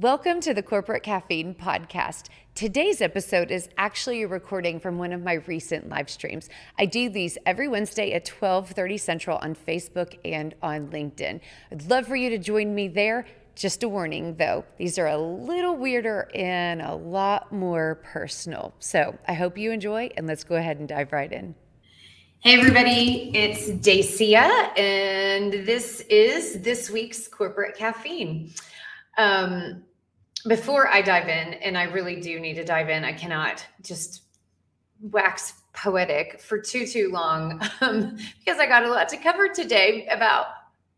Welcome 0.00 0.40
to 0.40 0.52
the 0.52 0.60
Corporate 0.60 1.04
Caffeine 1.04 1.54
Podcast. 1.54 2.24
Today's 2.56 3.00
episode 3.00 3.52
is 3.52 3.68
actually 3.78 4.22
a 4.22 4.26
recording 4.26 4.80
from 4.80 4.98
one 4.98 5.12
of 5.12 5.22
my 5.22 5.34
recent 5.34 5.88
live 5.88 6.10
streams. 6.10 6.48
I 6.76 6.84
do 6.84 7.08
these 7.08 7.38
every 7.46 7.68
Wednesday 7.68 8.12
at 8.12 8.24
12:30 8.24 8.98
Central 8.98 9.38
on 9.38 9.54
Facebook 9.54 10.18
and 10.24 10.52
on 10.60 10.88
LinkedIn. 10.88 11.38
I'd 11.70 11.88
love 11.88 12.08
for 12.08 12.16
you 12.16 12.28
to 12.30 12.38
join 12.38 12.74
me 12.74 12.88
there. 12.88 13.24
Just 13.54 13.84
a 13.84 13.88
warning 13.88 14.34
though, 14.34 14.64
these 14.78 14.98
are 14.98 15.06
a 15.06 15.16
little 15.16 15.76
weirder 15.76 16.28
and 16.34 16.82
a 16.82 16.96
lot 16.96 17.52
more 17.52 18.00
personal. 18.02 18.74
So, 18.80 19.16
I 19.28 19.34
hope 19.34 19.56
you 19.56 19.70
enjoy 19.70 20.10
and 20.16 20.26
let's 20.26 20.42
go 20.42 20.56
ahead 20.56 20.80
and 20.80 20.88
dive 20.88 21.12
right 21.12 21.30
in. 21.30 21.54
Hey 22.40 22.58
everybody, 22.58 23.30
it's 23.32 23.70
Dacia 23.70 24.76
and 24.76 25.52
this 25.52 26.00
is 26.10 26.62
this 26.62 26.90
week's 26.90 27.28
Corporate 27.28 27.76
Caffeine. 27.76 28.50
Um, 29.16 29.82
before 30.46 30.88
I 30.88 31.00
dive 31.00 31.28
in, 31.28 31.54
and 31.54 31.78
I 31.78 31.84
really 31.84 32.20
do 32.20 32.38
need 32.38 32.54
to 32.54 32.64
dive 32.64 32.90
in, 32.90 33.04
I 33.04 33.12
cannot 33.12 33.64
just 33.82 34.22
wax 35.00 35.54
poetic 35.72 36.40
for 36.40 36.58
too 36.58 36.86
too 36.86 37.10
long 37.10 37.60
um, 37.80 38.16
because 38.38 38.58
I 38.58 38.66
got 38.66 38.84
a 38.84 38.88
lot 38.88 39.08
to 39.10 39.16
cover 39.16 39.48
today 39.48 40.06
about 40.06 40.46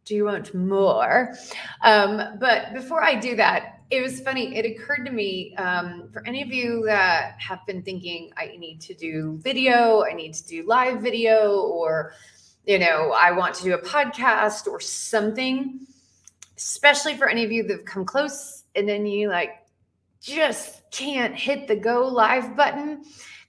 do 0.05 0.15
you 0.15 0.25
want 0.25 0.55
more? 0.55 1.35
Um, 1.83 2.39
but 2.39 2.73
before 2.73 3.03
I 3.03 3.17
do 3.17 3.35
that, 3.37 3.81
it 3.91 4.01
was 4.01 4.21
funny. 4.21 4.57
It 4.57 4.65
occurred 4.65 5.05
to 5.05 5.11
me 5.11 5.55
um, 5.57 6.09
for 6.13 6.25
any 6.27 6.43
of 6.43 6.49
you 6.49 6.85
that 6.87 7.35
have 7.41 7.67
been 7.67 7.83
thinking, 7.83 8.31
I 8.37 8.55
need 8.57 8.81
to 8.83 8.95
do 8.95 9.39
video, 9.43 10.05
I 10.05 10.13
need 10.13 10.33
to 10.35 10.47
do 10.47 10.65
live 10.65 11.01
video, 11.01 11.61
or, 11.61 12.13
you 12.67 12.79
know, 12.79 13.13
I 13.17 13.33
want 13.33 13.57
to 13.57 13.65
do 13.65 13.75
a 13.75 13.79
podcast 13.79 14.69
or 14.69 14.81
something 14.81 15.87
especially 16.57 17.17
for 17.17 17.29
any 17.29 17.45
of 17.45 17.53
you 17.53 17.63
that 17.65 17.79
have 17.79 17.85
come 17.85 18.05
close 18.05 18.65
and 18.75 18.89
then 18.89 19.07
you 19.07 19.29
like 19.29 19.67
just 20.21 20.91
can't 20.91 21.35
hit 21.35 21.69
the 21.69 21.77
go 21.77 22.07
live 22.07 22.57
button. 22.57 23.05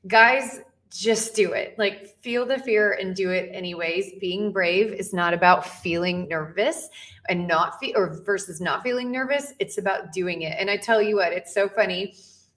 Guys, 0.08 0.61
just 0.89 1.36
do 1.36 1.53
it. 1.53 1.75
Like 1.77 2.22
feel 2.22 2.45
the 2.45 2.59
fear 2.59 2.94
and 2.94 3.16
do 3.16 3.31
it 3.31 3.49
anyways. 3.53 4.14
Being 4.19 4.52
brave 4.52 4.94
is 4.94 5.14
not 5.14 5.33
about 5.33 5.66
feeling 5.66 6.27
nervous 6.27 6.89
and 7.30 7.47
not 7.47 7.80
feel 7.80 7.94
or 7.95 8.22
versus 8.25 8.61
not 8.61 8.83
feeling 8.83 9.11
nervous. 9.11 9.53
It's 9.59 9.77
about 9.77 10.14
doing 10.14 10.44
it. 10.44 10.55
And 10.59 10.69
I 10.69 10.77
tell 10.77 11.02
you 11.02 11.17
what, 11.17 11.33
it's 11.33 11.53
so 11.53 11.67
funny. 11.67 12.16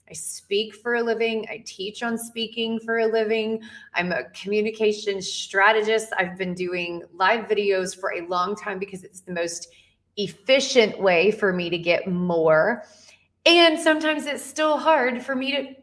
I 0.09 0.13
speak 0.13 0.75
for 0.75 0.95
a 0.95 1.01
living. 1.01 1.45
I 1.49 1.63
teach 1.65 2.03
on 2.03 2.17
speaking 2.17 2.79
for 2.79 2.99
a 2.99 3.07
living. 3.07 3.61
I'm 3.93 4.11
a 4.11 4.25
communication 4.31 5.21
strategist. 5.21 6.11
I've 6.17 6.37
been 6.37 6.53
doing 6.53 7.03
live 7.13 7.47
videos 7.47 7.97
for 7.97 8.13
a 8.13 8.27
long 8.27 8.55
time 8.55 8.77
because 8.77 9.05
it's 9.05 9.21
the 9.21 9.31
most 9.31 9.69
efficient 10.17 10.99
way 10.99 11.31
for 11.31 11.53
me 11.53 11.69
to 11.69 11.77
get 11.77 12.07
more. 12.07 12.83
And 13.45 13.79
sometimes 13.79 14.25
it's 14.25 14.43
still 14.43 14.77
hard 14.77 15.21
for 15.21 15.35
me 15.35 15.51
to 15.51 15.75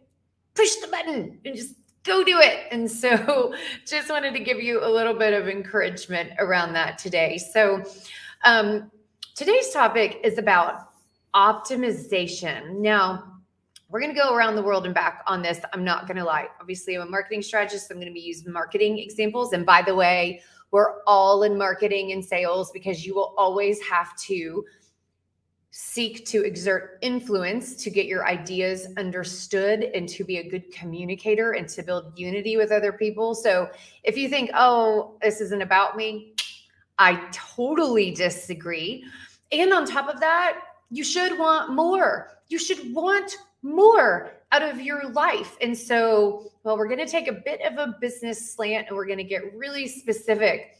push 0.54 0.74
the 0.76 0.88
button 0.88 1.40
and 1.44 1.56
just 1.56 1.74
go 2.04 2.24
do 2.24 2.38
it. 2.40 2.66
And 2.70 2.90
so 2.90 3.54
just 3.86 4.10
wanted 4.10 4.32
to 4.32 4.40
give 4.40 4.60
you 4.60 4.84
a 4.84 4.88
little 4.88 5.14
bit 5.14 5.32
of 5.32 5.48
encouragement 5.48 6.32
around 6.38 6.72
that 6.74 6.98
today. 6.98 7.38
So 7.38 7.82
um, 8.44 8.90
today's 9.34 9.70
topic 9.70 10.20
is 10.24 10.38
about 10.38 10.88
optimization. 11.34 12.78
Now, 12.78 13.37
we're 13.88 14.00
going 14.00 14.14
to 14.14 14.20
go 14.20 14.34
around 14.34 14.54
the 14.54 14.62
world 14.62 14.84
and 14.84 14.94
back 14.94 15.22
on 15.26 15.40
this. 15.40 15.60
I'm 15.72 15.84
not 15.84 16.06
going 16.06 16.18
to 16.18 16.24
lie. 16.24 16.48
Obviously, 16.60 16.94
I'm 16.94 17.02
a 17.02 17.10
marketing 17.10 17.42
strategist. 17.42 17.90
I'm 17.90 17.96
going 17.96 18.08
to 18.08 18.12
be 18.12 18.20
using 18.20 18.52
marketing 18.52 18.98
examples. 18.98 19.52
And 19.54 19.64
by 19.64 19.82
the 19.82 19.94
way, 19.94 20.42
we're 20.70 21.02
all 21.06 21.42
in 21.44 21.56
marketing 21.56 22.12
and 22.12 22.22
sales 22.22 22.70
because 22.70 23.06
you 23.06 23.14
will 23.14 23.34
always 23.38 23.80
have 23.82 24.14
to 24.18 24.64
seek 25.70 26.26
to 26.26 26.44
exert 26.44 26.98
influence 27.02 27.76
to 27.76 27.90
get 27.90 28.06
your 28.06 28.26
ideas 28.26 28.88
understood 28.96 29.84
and 29.94 30.08
to 30.08 30.24
be 30.24 30.38
a 30.38 30.48
good 30.48 30.70
communicator 30.72 31.52
and 31.52 31.68
to 31.68 31.82
build 31.82 32.18
unity 32.18 32.56
with 32.56 32.72
other 32.72 32.92
people. 32.92 33.34
So 33.34 33.70
if 34.02 34.16
you 34.16 34.28
think, 34.28 34.50
oh, 34.54 35.16
this 35.22 35.40
isn't 35.40 35.62
about 35.62 35.96
me, 35.96 36.34
I 36.98 37.22
totally 37.32 38.10
disagree. 38.10 39.04
And 39.52 39.72
on 39.72 39.86
top 39.86 40.12
of 40.12 40.20
that, 40.20 40.58
you 40.90 41.04
should 41.04 41.38
want 41.38 41.72
more. 41.72 42.38
You 42.48 42.58
should 42.58 42.94
want 42.94 43.36
more 43.62 44.32
out 44.52 44.62
of 44.62 44.80
your 44.80 45.10
life. 45.10 45.56
And 45.60 45.76
so, 45.76 46.50
well, 46.64 46.78
we're 46.78 46.88
going 46.88 47.04
to 47.04 47.10
take 47.10 47.28
a 47.28 47.32
bit 47.32 47.60
of 47.62 47.78
a 47.78 47.96
business 48.00 48.54
slant 48.54 48.88
and 48.88 48.96
we're 48.96 49.06
going 49.06 49.18
to 49.18 49.24
get 49.24 49.54
really 49.54 49.86
specific. 49.86 50.76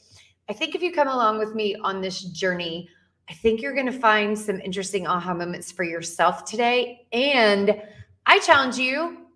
I 0.49 0.53
think 0.53 0.75
if 0.75 0.83
you 0.83 0.93
come 0.93 1.09
along 1.09 1.38
with 1.38 1.55
me 1.55 1.77
on 1.77 2.00
this 2.00 2.22
journey, 2.22 2.88
I 3.28 3.34
think 3.34 3.61
you're 3.61 3.75
going 3.75 3.87
to 3.87 3.93
find 3.93 4.38
some 4.38 4.61
interesting 4.61 5.06
aha 5.06 5.34
moments 5.34 5.71
for 5.71 5.84
yourself 5.84 6.44
today. 6.47 7.06
And 7.12 7.83
I 8.25 8.38
challenge 8.38 8.78
you 8.78 9.28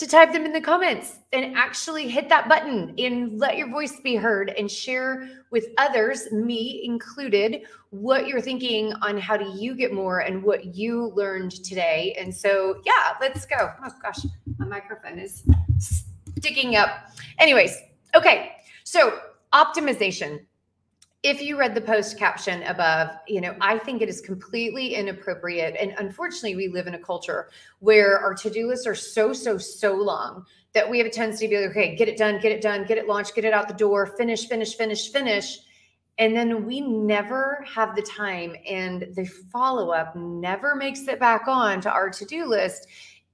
to 0.00 0.06
type 0.06 0.32
them 0.32 0.46
in 0.46 0.52
the 0.54 0.60
comments 0.62 1.18
and 1.34 1.54
actually 1.54 2.08
hit 2.08 2.26
that 2.30 2.48
button 2.48 2.94
and 2.96 3.38
let 3.38 3.58
your 3.58 3.68
voice 3.68 4.00
be 4.00 4.16
heard 4.16 4.48
and 4.48 4.70
share 4.70 5.28
with 5.50 5.66
others, 5.76 6.32
me 6.32 6.80
included, 6.86 7.64
what 7.90 8.26
you're 8.26 8.40
thinking 8.40 8.94
on 9.02 9.18
how 9.18 9.36
do 9.36 9.44
you 9.54 9.74
get 9.74 9.92
more 9.92 10.20
and 10.20 10.42
what 10.42 10.74
you 10.74 11.12
learned 11.14 11.50
today. 11.50 12.16
And 12.18 12.34
so, 12.34 12.80
yeah, 12.86 13.12
let's 13.20 13.44
go. 13.44 13.74
Oh 13.84 13.90
gosh, 14.02 14.24
my 14.56 14.64
microphone 14.64 15.18
is 15.18 15.44
sticking 15.78 16.76
up. 16.76 16.88
Anyways, 17.38 17.76
okay. 18.14 18.52
So, 18.84 19.18
optimization 19.52 20.46
if 21.22 21.42
you 21.42 21.58
read 21.58 21.74
the 21.74 21.80
post 21.80 22.18
caption 22.18 22.62
above, 22.62 23.10
you 23.28 23.42
know, 23.42 23.54
I 23.60 23.78
think 23.78 24.00
it 24.00 24.08
is 24.08 24.22
completely 24.22 24.94
inappropriate. 24.94 25.76
And 25.78 25.94
unfortunately, 25.98 26.56
we 26.56 26.68
live 26.68 26.86
in 26.86 26.94
a 26.94 26.98
culture 26.98 27.50
where 27.80 28.18
our 28.18 28.34
to 28.34 28.48
do 28.48 28.68
lists 28.68 28.86
are 28.86 28.94
so, 28.94 29.34
so, 29.34 29.58
so 29.58 29.94
long 29.94 30.46
that 30.72 30.88
we 30.88 30.96
have 30.96 31.06
a 31.06 31.10
tendency 31.10 31.46
to 31.46 31.50
be 31.50 31.60
like, 31.60 31.70
okay, 31.70 31.94
get 31.94 32.08
it 32.08 32.16
done, 32.16 32.40
get 32.40 32.52
it 32.52 32.62
done, 32.62 32.84
get 32.86 32.96
it 32.96 33.06
launched, 33.06 33.34
get 33.34 33.44
it 33.44 33.52
out 33.52 33.68
the 33.68 33.74
door, 33.74 34.06
finish, 34.06 34.48
finish, 34.48 34.76
finish, 34.76 35.10
finish. 35.12 35.58
And 36.16 36.34
then 36.34 36.64
we 36.64 36.80
never 36.80 37.64
have 37.66 37.96
the 37.96 38.02
time, 38.02 38.54
and 38.68 39.08
the 39.14 39.24
follow 39.24 39.90
up 39.90 40.14
never 40.14 40.74
makes 40.74 41.08
it 41.08 41.18
back 41.18 41.48
on 41.48 41.80
to 41.82 41.90
our 41.90 42.10
to 42.10 42.24
do 42.26 42.44
list 42.44 42.86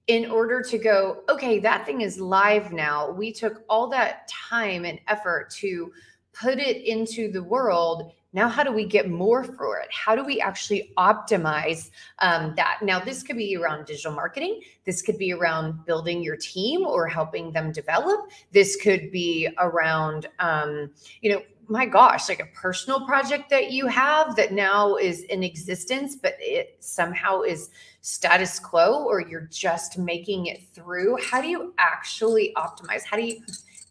in 0.07 0.31
order 0.31 0.63
to 0.63 0.79
go, 0.79 1.23
okay, 1.29 1.59
that 1.59 1.85
thing 1.85 2.01
is 2.01 2.21
live 2.21 2.73
now. 2.73 3.11
We 3.11 3.33
took 3.33 3.65
all 3.69 3.89
that 3.89 4.29
time 4.29 4.85
and 4.85 5.01
effort 5.09 5.51
to 5.55 5.93
put 6.41 6.59
it 6.59 6.85
into 6.85 7.31
the 7.31 7.43
world 7.43 8.13
now 8.37 8.51
how 8.51 8.63
do 8.63 8.71
we 8.71 8.85
get 8.85 9.09
more 9.09 9.43
for 9.43 9.79
it? 9.79 9.89
How 9.91 10.15
do 10.15 10.23
we 10.23 10.43
actually 10.43 10.93
optimize 10.99 11.91
um, 12.19 12.53
that? 12.57 12.81
Now 12.83 13.01
this 13.01 13.23
could 13.23 13.39
be 13.39 13.57
around 13.57 13.87
digital 13.87 14.13
marketing. 14.13 14.61
This 14.85 15.01
could 15.01 15.17
be 15.17 15.33
around 15.33 15.87
building 15.87 16.23
your 16.23 16.37
team 16.37 16.83
or 16.83 17.07
helping 17.07 17.51
them 17.51 17.73
develop. 17.73 18.31
This 18.53 18.77
could 18.77 19.11
be 19.11 19.49
around 19.59 20.29
um, 20.39 20.91
you 21.23 21.33
know 21.33 21.43
my 21.69 21.87
gosh 21.87 22.29
like 22.29 22.39
a 22.39 22.47
personal 22.55 23.05
project 23.07 23.51
that 23.51 23.73
you 23.73 23.89
have 23.89 24.37
that 24.37 24.53
now 24.53 24.95
is 24.95 25.23
in 25.23 25.43
existence 25.43 26.15
but 26.15 26.37
it 26.39 26.77
somehow 26.79 27.41
is 27.41 27.71
status 28.03 28.61
quo 28.61 29.03
or 29.03 29.21
you're 29.21 29.49
just 29.51 29.99
making 29.99 30.47
it 30.47 30.63
through. 30.75 31.17
How 31.23 31.41
do 31.41 31.49
you 31.49 31.73
actually 31.79 32.53
optimize? 32.55 33.03
How 33.03 33.17
do 33.17 33.25
you 33.25 33.41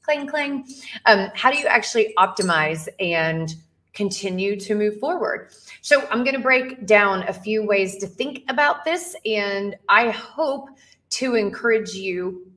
clang, 0.05 0.27
clang. 0.27 0.65
Um, 1.05 1.29
how 1.33 1.51
do 1.51 1.57
you 1.57 1.65
actually 1.65 2.13
optimize 2.17 2.87
and 2.99 3.53
continue 3.93 4.59
to 4.59 4.75
move 4.75 4.99
forward? 4.99 5.49
So, 5.81 6.07
I'm 6.11 6.23
going 6.23 6.35
to 6.35 6.41
break 6.41 6.85
down 6.85 7.23
a 7.27 7.33
few 7.33 7.65
ways 7.65 7.97
to 7.97 8.07
think 8.07 8.43
about 8.47 8.85
this, 8.85 9.15
and 9.25 9.75
I 9.89 10.11
hope 10.11 10.69
to 11.11 11.35
encourage 11.35 11.93
you 11.93 12.51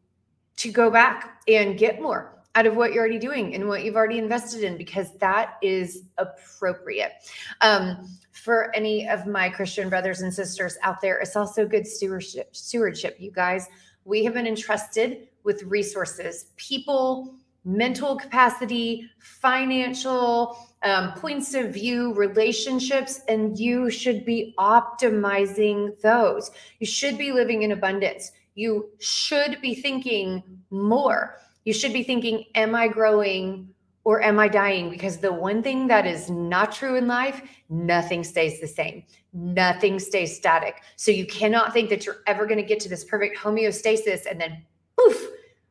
to 0.57 0.71
go 0.71 0.91
back 0.91 1.41
and 1.47 1.79
get 1.79 2.03
more 2.03 2.35
out 2.55 2.67
of 2.67 2.77
what 2.77 2.93
you're 2.93 3.01
already 3.03 3.19
doing 3.19 3.55
and 3.55 3.69
what 3.69 3.85
you've 3.85 3.95
already 3.95 4.19
invested 4.19 4.65
in 4.65 4.77
because 4.77 5.17
that 5.19 5.59
is 5.63 6.03
appropriate. 6.19 7.13
Um, 7.61 8.09
for 8.33 8.75
any 8.75 9.09
of 9.09 9.27
my 9.27 9.49
Christian 9.49 9.89
brothers 9.89 10.23
and 10.23 10.35
sisters 10.35 10.77
out 10.83 11.01
there, 11.01 11.19
it's 11.19 11.37
also 11.37 11.67
good 11.67 11.87
stewardship. 11.87 12.57
Stewardship, 12.57 13.17
you 13.21 13.31
guys. 13.31 13.69
We 14.05 14.25
have 14.25 14.35
been 14.35 14.47
entrusted 14.47 15.29
with 15.45 15.63
resources, 15.65 16.47
people, 16.57 17.35
mental 17.65 18.17
capacity, 18.17 19.11
financial 19.19 20.57
um, 20.83 21.13
points 21.15 21.55
of 21.55 21.73
view, 21.73 22.15
relationships, 22.15 23.21
and 23.29 23.59
you 23.59 23.91
should 23.91 24.25
be 24.25 24.55
optimizing 24.59 26.01
those. 26.01 26.51
You 26.79 26.87
should 26.87 27.19
be 27.19 27.33
living 27.33 27.63
in 27.63 27.73
abundance. 27.73 28.33
You 28.55 28.91
should 28.99 29.61
be 29.61 29.75
thinking 29.75 30.43
more. 30.71 31.37
You 31.65 31.73
should 31.73 31.93
be 31.93 32.03
thinking, 32.03 32.45
Am 32.55 32.75
I 32.75 32.89
growing? 32.89 33.69
Or 34.05 34.23
am 34.23 34.39
I 34.39 34.49
dying? 34.49 34.89
Because 34.89 35.19
the 35.19 35.35
one 35.35 35.63
thing 35.63 35.87
that 35.89 36.07
is 36.07 36.31
not 36.31 36.73
true 36.73 36.97
in 36.97 37.07
life, 37.07 37.43
nothing 37.69 38.25
stays 38.25 38.59
the 38.59 38.67
same. 38.67 39.03
Nothing 39.35 39.99
stays 39.99 40.35
static. 40.35 40.81
So 40.97 41.11
you 41.11 41.27
cannot 41.27 41.75
think 41.75 41.91
that 41.91 42.07
you're 42.07 42.23
ever 42.27 42.47
going 42.47 42.57
to 42.57 42.65
get 42.65 42.81
to 42.81 42.89
this 42.89 43.05
perfect 43.05 43.37
homeostasis 43.37 44.25
and 44.25 44.41
then 44.41 44.63
poof, 44.99 45.28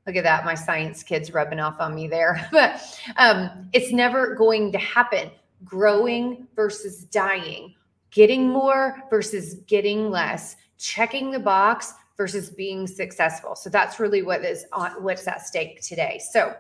Look 0.08 0.16
at 0.16 0.24
that. 0.24 0.46
My 0.46 0.56
science 0.56 1.04
kids 1.04 1.34
rubbing 1.34 1.60
off 1.60 1.82
on 1.82 1.94
me 1.94 2.08
there. 2.08 2.48
but 2.52 2.82
um, 3.18 3.70
it's 3.74 3.92
never 3.92 4.34
going 4.36 4.72
to 4.72 4.78
happen. 4.78 5.30
Growing 5.66 6.48
versus 6.56 7.04
dying. 7.04 7.76
getting 8.12 8.50
more 8.50 9.04
versus 9.10 9.56
getting 9.68 10.10
less, 10.10 10.56
checking 10.80 11.30
the 11.30 11.40
box 11.40 11.94
versus 12.16 12.50
being 12.50 12.88
successful. 12.88 13.56
So 13.56 13.70
that's 13.70 14.00
really 14.00 14.22
what 14.22 14.44
is 14.46 14.66
on 14.72 15.04
what's 15.04 15.28
at 15.28 15.46
stake 15.46 15.82
today. 15.82 16.22
So 16.32 16.56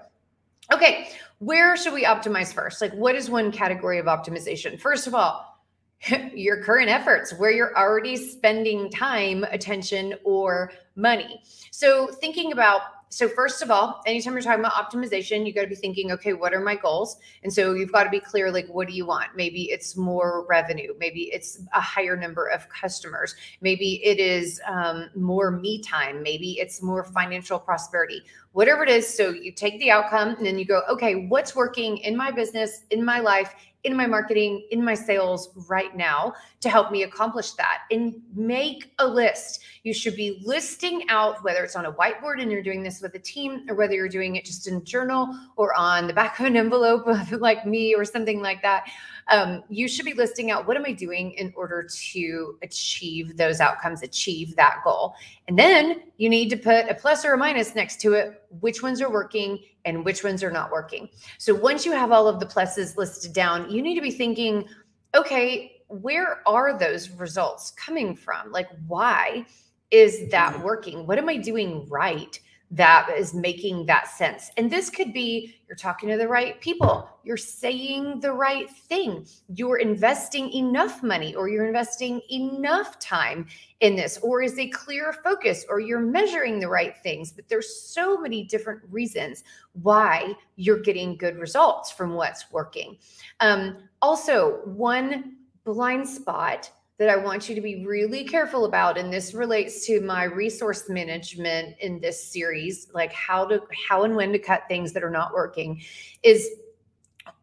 okay, 0.72 1.10
where 1.40 1.78
should 1.78 1.94
we 1.94 2.04
optimize 2.04 2.54
first? 2.54 2.82
Like 2.82 2.94
what 2.94 3.16
is 3.16 3.30
one 3.30 3.52
category 3.52 3.98
of 3.98 4.08
optimization? 4.08 4.80
First 4.80 5.08
of 5.08 5.16
all, 5.16 5.58
your 6.34 6.64
current 6.64 6.90
efforts 6.90 7.34
where 7.34 7.52
you're 7.52 7.76
already 7.78 8.16
spending 8.16 8.90
time, 8.92 9.44
attention, 9.46 10.16
or 10.24 10.72
money. 10.96 11.42
So, 11.72 12.08
thinking 12.08 12.52
about 12.52 12.82
so 13.10 13.30
first 13.30 13.62
of 13.62 13.72
all, 13.72 14.02
anytime 14.06 14.34
you're 14.34 14.42
talking 14.42 14.60
about 14.60 14.74
optimization, 14.74 15.46
you 15.46 15.54
got 15.54 15.62
to 15.62 15.68
be 15.68 15.76
thinking, 15.76 16.12
okay, 16.12 16.34
what 16.34 16.54
are 16.54 16.60
my 16.60 16.76
goals? 16.76 17.18
And 17.44 17.52
so 17.52 17.74
you've 17.74 17.92
got 17.92 18.04
to 18.04 18.10
be 18.10 18.20
clear, 18.20 18.52
like, 18.52 18.68
what 18.68 18.88
do 18.88 18.94
you 18.94 19.06
want? 19.06 19.36
Maybe 19.36 19.64
it's 19.72 19.96
more 19.96 20.46
revenue. 20.50 20.94
Maybe 21.00 21.30
it's 21.34 21.62
a 21.74 21.82
higher 21.82 22.18
number 22.18 22.48
of 22.48 22.68
customers. 22.70 23.36
Maybe 23.62 24.04
it 24.04 24.20
is 24.20 24.60
um, 24.68 25.10
more 25.16 25.52
me 25.52 25.82
time. 25.82 26.22
Maybe 26.22 26.60
it's 26.60 26.82
more 26.82 27.04
financial 27.04 27.60
prosperity. 27.60 28.24
Whatever 28.52 28.84
it 28.84 28.90
is. 28.90 29.08
So 29.08 29.30
you 29.30 29.52
take 29.52 29.80
the 29.80 29.92
outcome 29.92 30.36
and 30.36 30.46
then 30.46 30.60
you 30.60 30.66
go, 30.66 30.82
okay, 30.90 31.28
what's 31.28 31.56
working 31.56 31.98
in 32.00 32.18
my 32.18 32.32
business, 32.32 32.84
in 32.92 33.06
my 33.06 33.20
life, 33.20 33.54
in 33.84 33.96
my 33.96 34.06
marketing, 34.06 34.68
in 34.72 34.84
my 34.84 34.94
sales 34.94 35.50
right 35.68 35.96
now 35.96 36.34
to 36.60 36.70
help 36.70 36.92
me 36.92 37.04
accomplish 37.04 37.52
that. 37.52 37.84
And 37.92 38.16
make 38.36 38.92
a 39.00 39.08
list. 39.08 39.62
You 39.84 39.94
should 39.94 40.16
be 40.16 40.42
listing 40.44 41.04
out 41.10 41.44
whether 41.44 41.64
it's 41.64 41.76
on 41.76 41.86
a 41.86 41.92
whiteboard 41.92 42.42
and 42.42 42.52
you're 42.52 42.64
doing 42.64 42.84
this 42.84 43.02
with 43.02 43.14
a 43.16 43.20
team 43.20 43.66
or 43.70 43.76
whether 43.76 43.94
you're 43.94 44.10
doing 44.10 44.36
it 44.36 44.46
just 44.46 44.68
in 44.68 44.76
a 44.76 44.82
journal 44.82 45.38
or 45.56 45.74
on 45.76 46.08
the 46.08 46.14
back 46.14 46.40
of 46.40 46.46
an 46.46 46.58
envelope 46.58 47.06
like 47.32 47.66
me 47.66 47.94
or 47.96 48.04
something 48.04 48.42
like 48.42 48.62
that 48.62 48.88
um, 49.30 49.64
you 49.70 49.88
should 49.88 50.06
be 50.06 50.14
listing 50.14 50.52
out 50.52 50.68
what 50.68 50.78
am 50.78 50.86
I 50.86 50.92
doing 50.92 51.32
in 51.34 51.54
order 51.56 51.88
to 52.12 52.58
achieve 52.62 53.36
those 53.38 53.60
outcomes, 53.60 54.02
achieve 54.02 54.56
that 54.56 54.82
goal. 54.84 55.16
And 55.48 55.58
then 55.58 56.02
you 56.18 56.30
need 56.30 56.50
to 56.50 56.58
put 56.58 56.90
a 56.90 56.96
plus 56.96 57.26
or 57.26 57.34
a 57.34 57.38
minus 57.38 57.76
next 57.76 58.00
to 58.02 58.14
it, 58.14 58.44
which 58.62 58.82
ones 58.82 59.02
are 59.02 59.12
working 59.12 59.60
and 59.86 60.06
which 60.06 60.24
ones 60.24 60.44
are 60.44 60.52
not 60.52 60.72
working. 60.72 61.10
So 61.38 61.54
once 61.54 61.86
you 61.86 61.92
have 61.92 62.12
all 62.12 62.28
of 62.28 62.40
the 62.40 62.46
pluses 62.46 62.98
listed 62.98 63.34
down, 63.34 63.70
you 63.70 63.82
need 63.82 63.96
to 63.96 64.02
be 64.02 64.12
thinking, 64.12 64.66
okay, 65.14 65.82
where 65.88 66.48
are 66.48 66.78
those 66.78 67.10
results 67.12 67.72
coming 67.72 68.16
from? 68.16 68.52
Like, 68.52 68.68
why 68.88 69.46
is 69.92 70.30
that 70.30 70.54
mm-hmm. 70.54 70.64
working? 70.64 71.08
What 71.08 71.18
am 71.18 71.30
I 71.30 71.38
doing 71.38 71.88
right? 71.90 72.40
That 72.72 73.10
is 73.18 73.34
making 73.34 73.86
that 73.86 74.08
sense. 74.08 74.52
And 74.58 74.70
this 74.70 74.90
could 74.90 75.14
be 75.14 75.56
you're 75.68 75.78
talking 75.78 76.10
to 76.10 76.18
the 76.18 76.28
right 76.28 76.60
people, 76.60 77.10
you're 77.24 77.38
saying 77.38 78.20
the 78.20 78.32
right 78.32 78.70
thing, 78.70 79.26
you're 79.54 79.78
investing 79.78 80.52
enough 80.52 81.02
money, 81.02 81.34
or 81.36 81.50
you're 81.50 81.68
investing 81.68 82.22
enough 82.30 83.00
time 83.00 83.48
in 83.80 83.96
this, 83.96 84.18
or 84.22 84.42
is 84.42 84.60
a 84.60 84.70
clear 84.70 85.14
focus, 85.14 85.66
or 85.70 85.80
you're 85.80 86.02
measuring 86.02 86.60
the 86.60 86.68
right 86.68 86.98
things. 87.04 87.32
But 87.32 87.48
there's 87.48 87.82
so 87.82 88.20
many 88.20 88.44
different 88.44 88.82
reasons 88.90 89.44
why 89.74 90.34
you're 90.56 90.82
getting 90.82 91.18
good 91.18 91.38
results 91.38 91.92
from 91.92 92.14
what's 92.14 92.52
working. 92.52 92.98
Um, 93.40 93.78
also, 94.02 94.62
one 94.66 95.38
blind 95.64 96.08
spot 96.08 96.72
that 96.98 97.10
I 97.10 97.16
want 97.16 97.48
you 97.48 97.56
to 97.56 97.62
be 97.62 97.86
really 97.86 98.24
careful 98.24 98.66
about 98.66 98.98
and 98.98 99.14
this 99.14 99.34
relates 99.34 99.86
to 99.86 100.02
my 100.02 100.24
resource 100.24 100.90
management 100.90 101.76
in 101.80 102.00
this 102.00 102.32
series 102.32 102.88
like 102.94 103.14
how 103.14 103.46
to 103.46 103.62
how 103.88 104.04
and 104.04 104.16
when 104.16 104.32
to 104.32 104.40
cut 104.40 104.64
things 104.68 104.94
that 104.94 105.04
are 105.04 105.12
not 105.12 105.34
working 105.34 105.82
is 106.24 106.50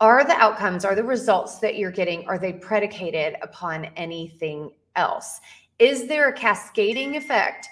are 0.01 0.25
the 0.25 0.35
outcomes 0.35 0.85
are 0.85 0.95
the 0.95 1.05
results 1.05 1.59
that 1.61 1.79
you're 1.79 1.93
getting 1.93 2.27
are 2.27 2.39
they 2.39 2.53
predicated 2.53 3.37
upon 3.43 3.87
anything 3.97 4.71
else? 4.97 5.41
Is 5.79 6.07
there 6.07 6.29
a 6.29 6.33
cascading 6.33 7.17
effect 7.17 7.69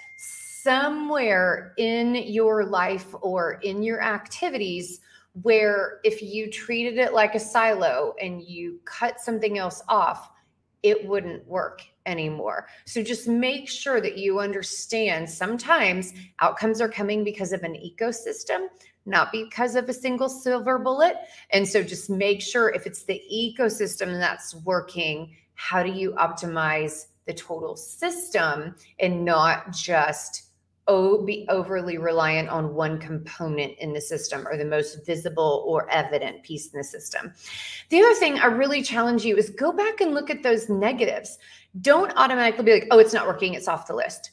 somewhere 0.63 1.73
in 1.79 2.15
your 2.15 2.65
life 2.65 3.15
or 3.21 3.55
in 3.63 3.83
your 3.83 4.03
activities 4.03 5.01
where 5.43 5.99
if 6.05 6.23
you 6.23 6.51
treated 6.51 6.99
it 6.99 7.13
like 7.13 7.35
a 7.35 7.41
silo 7.41 8.15
and 8.21 8.43
you 8.43 8.79
cut 8.85 9.21
something 9.21 9.59
else 9.59 9.83
off 9.89 10.31
it 10.83 11.07
wouldn't 11.07 11.47
work 11.47 11.83
anymore. 12.07 12.67
So 12.85 13.03
just 13.03 13.29
make 13.29 13.69
sure 13.69 14.01
that 14.01 14.19
you 14.19 14.41
understand 14.41 15.29
sometimes 15.29 16.13
outcomes 16.41 16.81
are 16.81 16.89
coming 16.89 17.25
because 17.25 17.53
of 17.53 17.63
an 17.63 17.75
ecosystem, 17.75 18.67
not 19.07 19.31
because 19.33 19.77
of 19.77 19.89
a 19.89 19.93
single 19.93 20.29
silver 20.29 20.79
bullet. 20.79 21.17
And 21.51 21.67
so 21.67 21.83
just 21.83 22.11
make 22.11 22.41
sure 22.41 22.71
if 22.71 22.87
it's 22.87 23.05
the 23.05 23.23
ecosystem 23.33 24.19
that's 24.19 24.55
working, 24.65 25.37
how 25.55 25.83
do 25.83 25.91
you 25.91 26.13
optimize 26.13 27.07
the 27.27 27.35
total 27.35 27.77
system 27.77 28.75
and 28.99 29.25
not 29.25 29.73
just 29.73 30.52
be 31.25 31.47
overly 31.49 31.99
reliant 31.99 32.49
on 32.49 32.75
one 32.75 32.99
component 32.99 33.79
in 33.79 33.93
the 33.93 34.01
system 34.01 34.47
or 34.49 34.57
the 34.57 34.65
most 34.65 35.07
visible 35.07 35.65
or 35.67 35.89
evident 35.91 36.43
piece 36.43 36.73
in 36.73 36.79
the 36.79 36.85
system. 36.85 37.33
The 37.89 38.01
other 38.01 38.15
thing 38.15 38.39
I 38.39 38.47
really 38.47 38.83
challenge 38.83 39.25
you 39.25 39.37
is 39.37 39.51
go 39.51 39.73
back 39.73 40.01
and 40.01 40.15
look 40.15 40.31
at 40.31 40.43
those 40.43 40.69
negatives. 40.69 41.39
Don't 41.81 42.13
automatically 42.17 42.65
be 42.65 42.73
like, 42.73 42.89
oh, 42.91 42.99
it's 42.99 43.15
not 43.15 43.27
working, 43.27 43.55
it's 43.55 43.69
off 43.69 43.87
the 43.87 43.95
list. 43.95 44.33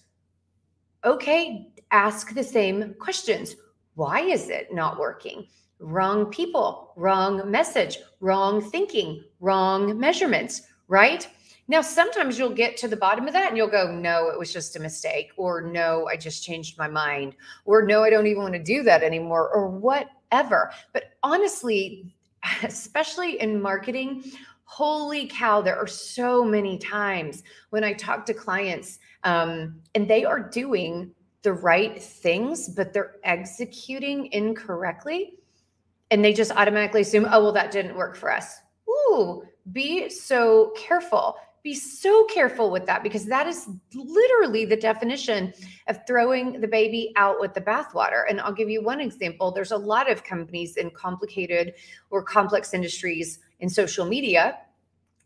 Okay, 1.06 1.72
ask 1.92 2.34
the 2.34 2.44
same 2.44 2.94
questions. 2.96 3.56
Why 3.96 4.22
is 4.22 4.50
it 4.50 4.74
not 4.74 5.00
working? 5.00 5.48
Wrong 5.80 6.26
people, 6.26 6.92
wrong 6.98 7.50
message, 7.50 8.00
wrong 8.20 8.62
thinking, 8.62 9.24
wrong 9.40 9.98
measurements, 9.98 10.64
right? 10.88 11.28
Now, 11.70 11.82
sometimes 11.82 12.40
you'll 12.40 12.50
get 12.50 12.78
to 12.78 12.88
the 12.88 12.98
bottom 12.98 13.28
of 13.28 13.34
that 13.34 13.50
and 13.50 13.56
you'll 13.56 13.68
go, 13.68 13.92
no, 13.92 14.30
it 14.30 14.40
was 14.40 14.52
just 14.52 14.76
a 14.76 14.80
mistake, 14.80 15.30
or 15.38 15.62
no, 15.62 16.08
I 16.08 16.18
just 16.18 16.44
changed 16.44 16.80
my 16.80 16.88
mind, 16.88 17.36
or 17.64 17.86
no, 17.86 18.04
I 18.04 18.10
don't 18.10 18.26
even 18.26 18.42
want 18.42 18.56
to 18.56 18.64
do 18.64 18.82
that 18.84 19.04
anymore, 19.04 19.54
or 19.54 19.70
whatever. 19.70 20.72
But 20.94 21.14
honestly, 21.22 22.16
especially 22.64 23.40
in 23.40 23.62
marketing, 23.62 24.24
holy 24.64 25.28
cow, 25.28 25.62
there 25.62 25.78
are 25.78 25.86
so 25.86 26.44
many 26.44 26.80
times 26.80 27.44
when 27.70 27.84
I 27.84 27.94
talk 27.94 28.26
to 28.26 28.34
clients 28.34 28.98
um, 29.24 29.80
and 29.94 30.08
they 30.08 30.26
are 30.26 30.40
doing 30.40 31.12
the 31.44 31.54
right 31.54 32.02
things, 32.02 32.68
but 32.68 32.94
they're 32.94 33.18
executing 33.24 34.32
incorrectly. 34.32 35.36
And 36.10 36.26
they 36.26 36.34
just 36.34 36.52
automatically 36.52 37.02
assume, 37.02 37.28
oh, 37.30 37.44
well, 37.44 37.52
that 37.52 37.70
didn't 37.70 37.96
work 37.96 38.16
for 38.16 38.32
us. 38.32 38.58
Ooh, 38.90 39.44
be 39.72 40.10
so 40.10 40.74
careful 40.76 41.36
be 41.64 41.76
so 41.76 42.26
careful 42.26 42.72
with 42.72 42.86
that 42.86 43.04
because 43.04 43.26
that 43.26 43.48
is 43.48 43.68
literally 43.94 44.66
the 44.66 44.76
definition 44.76 45.54
of 45.88 46.00
throwing 46.08 46.62
the 46.62 46.68
baby 46.68 47.14
out 47.16 47.40
with 47.40 47.54
the 47.54 47.62
bathwater. 47.62 48.24
And 48.30 48.40
I'll 48.42 48.54
give 48.54 48.70
you 48.70 48.84
one 48.84 49.02
example. 49.02 49.52
There's 49.52 49.72
a 49.72 49.78
lot 49.78 50.10
of 50.10 50.24
companies 50.24 50.78
in 50.78 50.92
complicated 50.92 51.74
or 52.10 52.24
complex 52.24 52.74
industries 52.74 53.40
in 53.60 53.70
social 53.70 54.06
media 54.06 54.58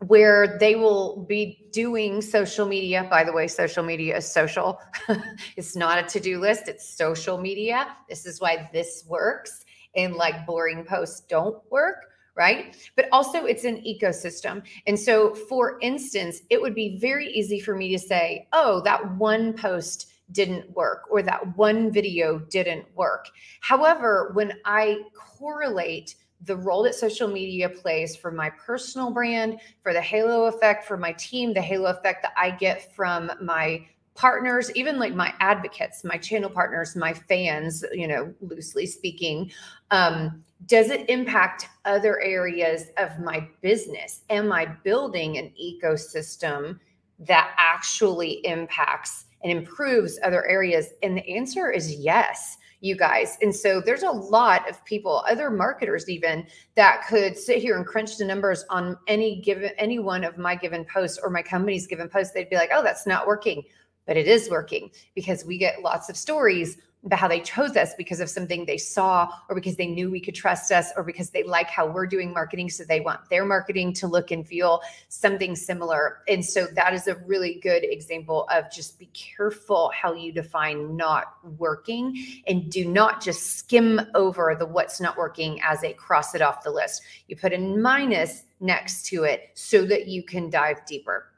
where 0.08 0.58
they 0.60 0.75
will 0.75 1.24
be 1.30 1.66
doing 1.72 2.22
social 2.22 2.68
media. 2.68 3.08
By 3.10 3.24
the 3.24 3.32
way, 3.32 3.48
social 3.48 3.84
media 3.84 4.18
is 4.18 4.32
social. 4.32 4.80
it's 5.56 5.75
not 5.75 5.98
a 5.98 6.04
to 6.04 6.20
do 6.20 6.40
list, 6.40 6.68
it's 6.68 6.88
social 6.88 7.38
media. 7.38 7.96
This 8.10 8.25
is 8.25 8.42
why 8.42 8.70
this 8.74 9.06
works. 9.08 9.66
And 9.96 10.16
like 10.16 10.46
boring 10.46 10.84
posts 10.84 11.22
don't 11.22 11.62
work 11.72 12.12
right? 12.36 12.75
But 12.96 13.08
also 13.12 13.46
it's 13.46 13.63
an 13.63 13.82
ecosystem. 13.82 14.63
And 14.88 15.00
so, 15.00 15.34
for 15.34 15.78
instance, 15.82 16.42
it 16.50 16.62
would 16.62 16.75
be 16.75 16.98
very 16.98 17.28
easy 17.32 17.60
for 17.60 17.75
me 17.75 17.92
to 17.92 18.00
say, 18.00 18.48
oh, 18.54 18.82
that 18.82 19.16
one 19.16 19.54
post 19.54 20.12
didn't 20.32 20.70
work 20.75 21.04
or 21.12 21.22
that 21.22 21.58
one 21.58 21.92
video 21.92 22.40
didn't 22.40 22.86
work. 22.96 23.28
However, 23.62 24.32
when 24.34 24.54
I 24.66 25.04
correlate 25.13 26.16
the 26.46 26.56
role 26.58 26.84
that 26.84 26.96
social 26.96 27.28
media 27.28 27.70
plays 27.70 28.16
for 28.16 28.32
my 28.32 28.50
personal 28.50 29.12
brand, 29.12 29.60
for 29.82 29.94
the 29.94 30.02
halo 30.02 30.46
effect 30.46 30.86
for 30.86 30.98
my 30.98 31.13
team, 31.13 31.54
the 31.54 31.62
halo 31.62 31.90
effect 31.90 32.24
that 32.24 32.34
I 32.36 32.52
get 32.52 32.94
from 32.96 33.32
my 33.42 33.86
partners, 34.16 34.72
even 34.75 35.00
like 35.00 35.16
my 35.16 35.34
advocates, 35.40 36.04
my 36.04 36.18
channel 36.18 36.50
partners, 36.50 36.96
my 36.96 37.13
fans, 37.13 37.84
you 37.94 38.08
know, 38.08 38.34
loosely 38.42 38.86
speaking, 38.86 39.52
um, 39.92 40.44
does 40.65 40.89
it 40.89 41.10
impact 41.10 41.67
other 41.86 42.22
areas 42.22 42.88
of 42.98 43.20
my 43.20 43.48
business? 43.62 44.22
Am 44.29 44.51
I 44.51 44.65
building 44.84 45.38
an 45.38 45.51
ecosystem 45.62 46.79
that 47.20 47.53
actually 47.58 48.46
impacts 48.46 49.25
and 49.43 49.51
improves 49.51 50.20
other 50.24 50.46
areas? 50.48 50.89
And 51.01 51.17
the 51.17 51.27
answer 51.27 51.72
is 51.72 51.96
yes, 51.96 52.58
you 52.82 52.96
guys. 52.96 53.38
And 53.41 53.55
so 53.55 53.82
there's 53.82 54.03
a 54.03 54.12
lot 54.12 54.70
of 54.70 54.84
people, 54.86 55.24
other 55.27 55.50
marketers 55.50 56.10
even, 56.10 56.46
that 56.75 57.05
could 57.08 57.38
sit 57.38 57.62
here 57.62 57.77
and 57.77 57.86
crunch 57.86 58.17
the 58.17 58.25
numbers 58.25 58.65
on 58.70 58.98
any 59.08 59.41
given 59.41 59.72
any 59.77 60.00
one 60.00 60.24
of 60.24 60.38
my 60.38 60.55
given 60.55 60.86
posts 60.86 61.20
or 61.22 61.29
my 61.29 61.41
company's 61.41 61.88
given 61.88 62.10
posts. 62.10 62.34
They'd 62.34 62.50
be 62.50 62.58
like, 62.58 62.72
oh, 62.74 62.84
that's 62.84 63.08
not 63.08 63.25
working. 63.25 63.63
But 64.05 64.17
it 64.17 64.27
is 64.27 64.50
working 64.50 64.91
because 65.15 65.46
we 65.46 65.58
get 65.58 65.82
lots 65.82 66.10
of 66.10 66.17
stories 66.17 66.77
about 67.05 67.19
how 67.19 67.27
they 67.27 67.39
chose 67.39 67.75
us 67.75 67.93
because 67.95 68.19
of 68.19 68.29
something 68.29 68.65
they 68.65 68.77
saw 68.77 69.29
or 69.50 69.55
because 69.55 69.75
they 69.75 69.88
knew 69.88 70.10
we 70.10 70.22
could 70.22 70.36
trust 70.36 70.72
us 70.72 70.91
or 70.95 71.03
because 71.03 71.29
they 71.31 71.43
like 71.43 71.69
how 71.69 71.86
we're 71.86 72.05
doing 72.05 72.33
marketing. 72.33 72.69
So 72.69 72.83
they 72.83 73.01
want 73.01 73.29
their 73.29 73.45
marketing 73.45 73.93
to 73.95 74.07
look 74.07 74.31
and 74.31 74.48
feel 74.48 74.81
something 75.10 75.55
similar. 75.55 76.19
And 76.27 76.43
so 76.43 76.65
that 76.67 76.93
is 76.93 77.07
a 77.07 77.15
really 77.25 77.60
good 77.62 77.83
example 77.83 78.48
of 78.50 78.72
just 78.72 78.98
be 79.00 79.07
careful 79.07 79.91
how 79.93 80.13
you 80.13 80.31
define 80.31 80.95
not 80.95 81.36
working 81.57 82.17
and 82.48 82.72
do 82.72 82.86
not 82.86 83.22
just 83.22 83.57
skim 83.57 84.00
over 84.15 84.55
the 84.57 84.65
what's 84.65 85.01
not 85.01 85.17
working 85.17 85.60
as 85.62 85.83
a 85.83 85.93
cross 85.93 86.36
it 86.36 86.41
off 86.41 86.63
the 86.63 86.72
list. 86.72 87.01
You 87.27 87.36
put 87.36 87.53
a 87.53 87.57
minus 87.57 88.43
next 88.60 89.05
to 89.07 89.24
it 89.24 89.50
so 89.55 89.86
that 89.86 90.07
you 90.07 90.24
can 90.24 90.50
dive 90.50 90.86
deeper 90.86 91.33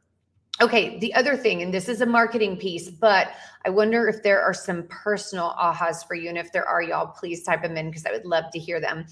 Okay, 0.62 0.98
the 1.00 1.14
other 1.16 1.36
thing, 1.36 1.62
and 1.62 1.74
this 1.74 1.90
is 1.90 2.00
a 2.00 2.06
marketing 2.06 2.56
piece, 2.56 2.90
but 2.90 3.34
I 3.66 3.70
wonder 3.70 4.08
if 4.08 4.24
there 4.24 4.42
are 4.42 4.54
some 4.54 4.84
personal 4.84 5.54
ahas 5.60 6.08
for 6.08 6.16
you. 6.16 6.30
And 6.30 6.38
if 6.38 6.54
there 6.54 6.66
are, 6.66 6.82
y'all, 6.82 7.08
please 7.08 7.44
type 7.44 7.62
them 7.62 7.76
in 7.76 7.90
because 7.90 8.06
I 8.06 8.12
would 8.12 8.26
love 8.26 8.46
to 8.54 8.60
hear 8.60 8.80
them. 8.80 9.06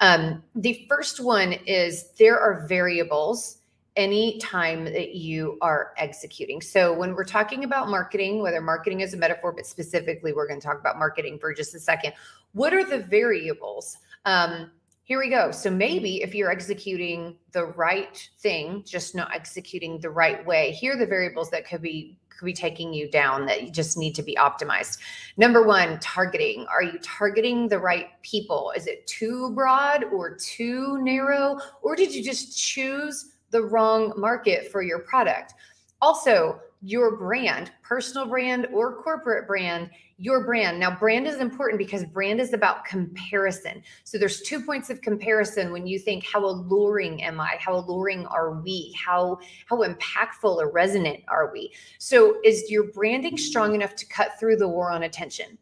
Um, 0.00 0.42
the 0.56 0.84
first 0.88 1.20
one 1.20 1.52
is 1.52 2.10
there 2.18 2.40
are 2.40 2.66
variables 2.66 3.58
anytime 3.94 4.86
that 4.86 5.14
you 5.14 5.56
are 5.60 5.92
executing. 5.98 6.60
So 6.60 6.92
when 6.92 7.14
we're 7.14 7.24
talking 7.24 7.62
about 7.62 7.88
marketing, 7.88 8.42
whether 8.42 8.60
marketing 8.60 9.00
is 9.00 9.14
a 9.14 9.16
metaphor, 9.16 9.52
but 9.52 9.66
specifically 9.66 10.32
we're 10.32 10.48
going 10.48 10.60
to 10.60 10.66
talk 10.66 10.80
about 10.80 10.98
marketing 10.98 11.38
for 11.38 11.54
just 11.54 11.74
a 11.76 11.80
second. 11.80 12.12
What 12.52 12.72
are 12.72 12.84
the 12.84 12.98
variables? 12.98 13.98
Um, 14.24 14.72
here 15.08 15.18
we 15.18 15.30
go. 15.30 15.50
So 15.50 15.70
maybe 15.70 16.20
if 16.22 16.34
you're 16.34 16.50
executing 16.50 17.34
the 17.52 17.64
right 17.64 18.28
thing, 18.40 18.82
just 18.86 19.14
not 19.14 19.34
executing 19.34 19.98
the 19.98 20.10
right 20.10 20.44
way, 20.44 20.72
here 20.72 20.92
are 20.92 20.98
the 20.98 21.06
variables 21.06 21.50
that 21.50 21.66
could 21.66 21.80
be 21.80 22.18
could 22.28 22.44
be 22.44 22.52
taking 22.52 22.92
you 22.92 23.10
down 23.10 23.46
that 23.46 23.62
you 23.62 23.70
just 23.70 23.96
need 23.96 24.14
to 24.14 24.22
be 24.22 24.36
optimized. 24.36 24.98
Number 25.38 25.64
one, 25.64 25.98
targeting. 25.98 26.66
Are 26.70 26.82
you 26.82 26.98
targeting 27.02 27.68
the 27.68 27.78
right 27.78 28.10
people? 28.22 28.70
Is 28.76 28.86
it 28.86 29.06
too 29.06 29.50
broad 29.54 30.04
or 30.12 30.36
too 30.36 31.02
narrow? 31.02 31.58
Or 31.82 31.96
did 31.96 32.14
you 32.14 32.22
just 32.22 32.56
choose 32.56 33.32
the 33.50 33.62
wrong 33.62 34.12
market 34.14 34.70
for 34.70 34.82
your 34.82 35.00
product? 35.00 35.54
Also, 36.02 36.60
your 36.80 37.16
brand, 37.16 37.72
personal 37.82 38.26
brand 38.26 38.68
or 38.72 39.02
corporate 39.02 39.46
brand, 39.46 39.90
your 40.16 40.44
brand. 40.44 40.78
Now, 40.78 40.96
brand 40.96 41.26
is 41.26 41.36
important 41.36 41.78
because 41.78 42.04
brand 42.04 42.40
is 42.40 42.52
about 42.52 42.84
comparison. 42.84 43.82
So 44.04 44.16
there's 44.16 44.42
two 44.42 44.60
points 44.60 44.88
of 44.88 45.00
comparison 45.00 45.72
when 45.72 45.86
you 45.86 45.98
think 45.98 46.24
how 46.24 46.44
alluring 46.44 47.22
am 47.22 47.40
I? 47.40 47.56
How 47.58 47.74
alluring 47.74 48.26
are 48.26 48.60
we? 48.60 48.94
How 49.04 49.38
how 49.66 49.82
impactful 49.82 50.56
or 50.56 50.70
resonant 50.70 51.20
are 51.28 51.52
we? 51.52 51.72
So 51.98 52.38
is 52.44 52.70
your 52.70 52.92
branding 52.92 53.36
strong 53.36 53.74
enough 53.74 53.96
to 53.96 54.06
cut 54.06 54.38
through 54.38 54.56
the 54.56 54.68
war 54.68 54.90
on 54.90 55.02
attention? 55.02 55.58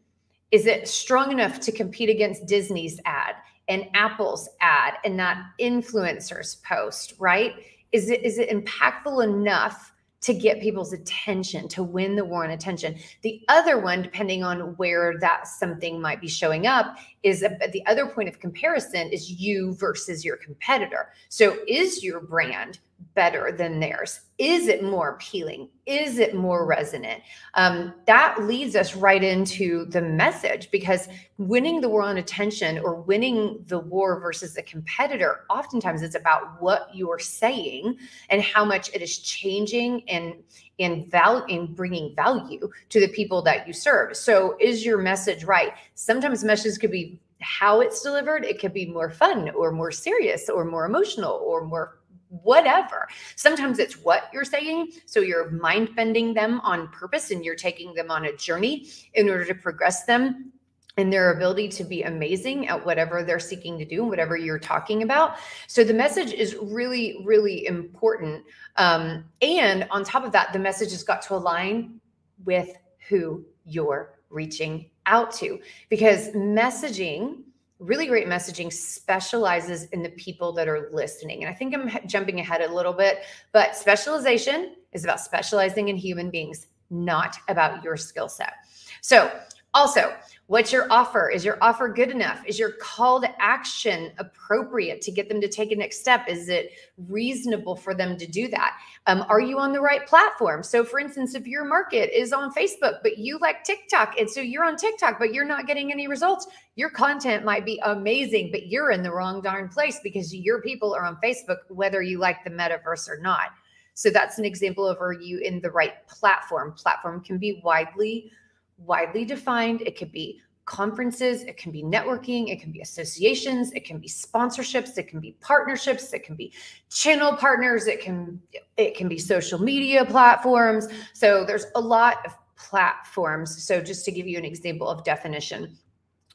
Is 0.51 0.65
it 0.65 0.87
strong 0.87 1.31
enough 1.31 1.59
to 1.61 1.71
compete 1.71 2.09
against 2.09 2.45
Disney's 2.45 2.99
ad 3.05 3.35
and 3.67 3.87
Apple's 3.93 4.49
ad 4.61 4.93
and 5.03 5.19
that 5.19 5.43
influencer's 5.59 6.55
post, 6.57 7.15
right? 7.19 7.55
Is 7.91 8.09
it 8.09 8.23
is 8.23 8.37
it 8.37 8.49
impactful 8.49 9.23
enough 9.23 9.91
to 10.27 10.33
get 10.33 10.59
people's 10.59 10.91
attention, 10.91 11.69
to 11.69 11.81
win 11.81 12.17
the 12.17 12.25
war 12.25 12.43
on 12.43 12.49
attention. 12.51 12.97
The 13.21 13.41
other 13.47 13.79
one, 13.79 14.01
depending 14.01 14.43
on 14.43 14.75
where 14.75 15.17
that 15.21 15.47
something 15.47 16.01
might 16.01 16.19
be 16.19 16.27
showing 16.27 16.67
up, 16.67 16.97
is 17.23 17.43
a, 17.43 17.57
the 17.71 17.81
other 17.85 18.07
point 18.07 18.27
of 18.27 18.37
comparison 18.37 19.07
is 19.07 19.31
you 19.31 19.73
versus 19.75 20.25
your 20.25 20.35
competitor. 20.35 21.13
So, 21.29 21.59
is 21.65 22.03
your 22.03 22.19
brand 22.19 22.79
better 23.13 23.51
than 23.51 23.79
theirs? 23.79 24.21
Is 24.37 24.67
it 24.67 24.83
more 24.83 25.09
appealing? 25.09 25.69
Is 25.85 26.19
it 26.19 26.35
more 26.35 26.65
resonant? 26.65 27.23
Um, 27.55 27.93
that 28.05 28.43
leads 28.43 28.75
us 28.75 28.95
right 28.95 29.23
into 29.23 29.85
the 29.85 30.01
message 30.01 30.69
because 30.71 31.07
winning 31.37 31.81
the 31.81 31.89
war 31.89 32.03
on 32.03 32.17
attention 32.17 32.77
or 32.79 33.01
winning 33.01 33.63
the 33.67 33.79
war 33.79 34.19
versus 34.19 34.55
a 34.57 34.61
competitor, 34.61 35.45
oftentimes 35.49 36.01
it's 36.01 36.15
about 36.15 36.61
what 36.61 36.89
you're 36.93 37.19
saying 37.19 37.97
and 38.29 38.41
how 38.41 38.63
much 38.63 38.89
it 38.93 39.01
is 39.01 39.19
changing 39.19 40.07
and 40.09 40.35
in 40.77 41.09
value 41.09 41.43
in 41.47 41.73
bringing 41.73 42.15
value 42.15 42.69
to 42.89 42.99
the 42.99 43.07
people 43.07 43.41
that 43.41 43.67
you 43.67 43.73
serve. 43.73 44.15
So, 44.15 44.55
is 44.59 44.85
your 44.85 44.99
message 44.99 45.43
right? 45.43 45.73
Sometimes 45.95 46.43
messages 46.43 46.77
could 46.77 46.91
be 46.91 47.19
how 47.39 47.81
it's 47.81 48.01
delivered. 48.01 48.45
It 48.45 48.59
could 48.59 48.73
be 48.73 48.85
more 48.85 49.09
fun 49.09 49.49
or 49.51 49.71
more 49.71 49.91
serious 49.91 50.49
or 50.49 50.65
more 50.65 50.85
emotional 50.85 51.41
or 51.45 51.65
more 51.65 51.96
whatever. 52.29 53.07
Sometimes 53.35 53.79
it's 53.79 53.97
what 53.97 54.29
you're 54.33 54.45
saying. 54.45 54.91
So 55.05 55.19
you're 55.19 55.49
mind 55.51 55.95
bending 55.95 56.33
them 56.33 56.59
on 56.61 56.87
purpose 56.89 57.31
and 57.31 57.43
you're 57.43 57.55
taking 57.55 57.93
them 57.93 58.11
on 58.11 58.25
a 58.25 58.35
journey 58.35 58.87
in 59.13 59.29
order 59.29 59.45
to 59.45 59.55
progress 59.55 60.05
them 60.05 60.51
and 60.97 61.13
their 61.13 61.31
ability 61.31 61.69
to 61.69 61.83
be 61.83 62.03
amazing 62.03 62.67
at 62.67 62.85
whatever 62.85 63.23
they're 63.23 63.39
seeking 63.39 63.77
to 63.77 63.85
do 63.85 64.01
and 64.01 64.09
whatever 64.09 64.35
you're 64.35 64.59
talking 64.59 65.03
about. 65.03 65.37
So 65.67 65.83
the 65.83 65.93
message 65.93 66.33
is 66.33 66.57
really, 66.61 67.21
really 67.23 67.67
important. 67.67 68.43
Um, 68.77 69.25
and 69.41 69.87
on 69.91 70.03
top 70.03 70.25
of 70.25 70.31
that, 70.31 70.53
the 70.53 70.59
message 70.59 70.91
has 70.91 71.03
got 71.03 71.21
to 71.23 71.35
align 71.35 72.01
with 72.45 72.75
who 73.07 73.45
you're 73.63 74.15
reaching 74.29 74.89
out 75.05 75.31
to 75.31 75.59
because 75.89 76.29
messaging 76.29 77.43
really 77.79 78.07
great 78.07 78.27
messaging 78.27 78.71
specializes 78.71 79.85
in 79.85 80.01
the 80.01 80.09
people 80.09 80.51
that 80.53 80.67
are 80.67 80.89
listening. 80.91 81.43
And 81.43 81.53
I 81.53 81.53
think 81.53 81.75
I'm 81.75 81.89
jumping 82.07 82.39
ahead 82.39 82.61
a 82.61 82.73
little 82.73 82.93
bit, 82.93 83.19
but 83.51 83.75
specialization 83.75 84.75
is 84.93 85.03
about 85.03 85.19
specializing 85.19 85.89
in 85.89 85.95
human 85.95 86.29
beings, 86.29 86.67
not 86.89 87.37
about 87.47 87.83
your 87.83 87.97
skill 87.97 88.29
set. 88.29 88.53
So, 89.01 89.31
also, 89.73 90.15
what's 90.47 90.71
your 90.71 90.87
offer? 90.89 91.29
Is 91.29 91.43
your 91.43 91.57
offer 91.61 91.89
good 91.89 92.09
enough? 92.09 92.41
Is 92.45 92.57
your 92.57 92.71
call 92.71 93.19
to 93.21 93.41
action 93.41 94.11
appropriate 94.17 95.01
to 95.01 95.11
get 95.11 95.27
them 95.27 95.41
to 95.41 95.47
take 95.47 95.71
a 95.71 95.75
next 95.75 95.99
step? 95.99 96.25
Is 96.27 96.47
it 96.47 96.71
reasonable 97.09 97.75
for 97.75 97.93
them 97.93 98.17
to 98.17 98.25
do 98.25 98.47
that? 98.47 98.77
Um, 99.07 99.25
are 99.27 99.41
you 99.41 99.59
on 99.59 99.73
the 99.73 99.81
right 99.81 100.07
platform? 100.07 100.63
So, 100.63 100.85
for 100.85 100.99
instance, 100.99 101.35
if 101.35 101.45
your 101.45 101.65
market 101.65 102.17
is 102.17 102.31
on 102.31 102.53
Facebook, 102.53 102.99
but 103.03 103.17
you 103.17 103.37
like 103.39 103.65
TikTok, 103.65 104.17
and 104.17 104.29
so 104.29 104.39
you're 104.39 104.63
on 104.63 104.77
TikTok, 104.77 105.19
but 105.19 105.33
you're 105.33 105.45
not 105.45 105.67
getting 105.67 105.91
any 105.91 106.07
results, 106.07 106.47
your 106.75 106.89
content 106.89 107.43
might 107.43 107.65
be 107.65 107.79
amazing, 107.83 108.49
but 108.51 108.67
you're 108.67 108.91
in 108.91 109.03
the 109.03 109.11
wrong 109.11 109.41
darn 109.41 109.67
place 109.67 109.99
because 110.01 110.33
your 110.33 110.61
people 110.61 110.95
are 110.95 111.03
on 111.03 111.17
Facebook, 111.17 111.57
whether 111.67 112.01
you 112.01 112.19
like 112.19 112.43
the 112.45 112.49
metaverse 112.49 113.09
or 113.09 113.19
not. 113.19 113.49
So, 113.95 114.09
that's 114.09 114.39
an 114.39 114.45
example 114.45 114.87
of 114.87 115.01
are 115.01 115.11
you 115.11 115.39
in 115.39 115.59
the 115.59 115.71
right 115.71 116.07
platform? 116.07 116.71
Platform 116.71 117.21
can 117.21 117.37
be 117.37 117.61
widely 117.65 118.31
widely 118.77 119.25
defined. 119.25 119.81
It 119.81 119.97
could 119.97 120.11
be 120.11 120.41
conferences, 120.65 121.43
it 121.43 121.55
can 121.55 121.71
be 121.71 121.81
networking, 121.81 122.49
it 122.49 122.59
can 122.59 122.71
be 122.71 122.81
associations, 122.81 123.71
it 123.71 123.85
can 123.85 123.99
be 123.99 124.07
sponsorships, 124.07 124.97
it 124.97 125.07
can 125.07 125.21
be 125.21 125.35
partnerships, 125.39 126.11
it 126.13 126.23
can 126.23 126.35
be 126.35 126.51
channel 126.89 127.33
partners, 127.37 127.87
it 127.87 128.01
can 128.01 128.39
it 128.75 128.95
can 128.95 129.07
be 129.07 129.17
social 129.17 129.59
media 129.59 130.03
platforms. 130.03 130.87
So 131.13 131.45
there's 131.45 131.67
a 131.75 131.81
lot 131.81 132.17
of 132.25 132.35
platforms. 132.57 133.63
So 133.63 133.81
just 133.81 134.03
to 134.05 134.11
give 134.11 134.27
you 134.27 134.37
an 134.37 134.45
example 134.45 134.89
of 134.89 135.05
definition, 135.05 135.77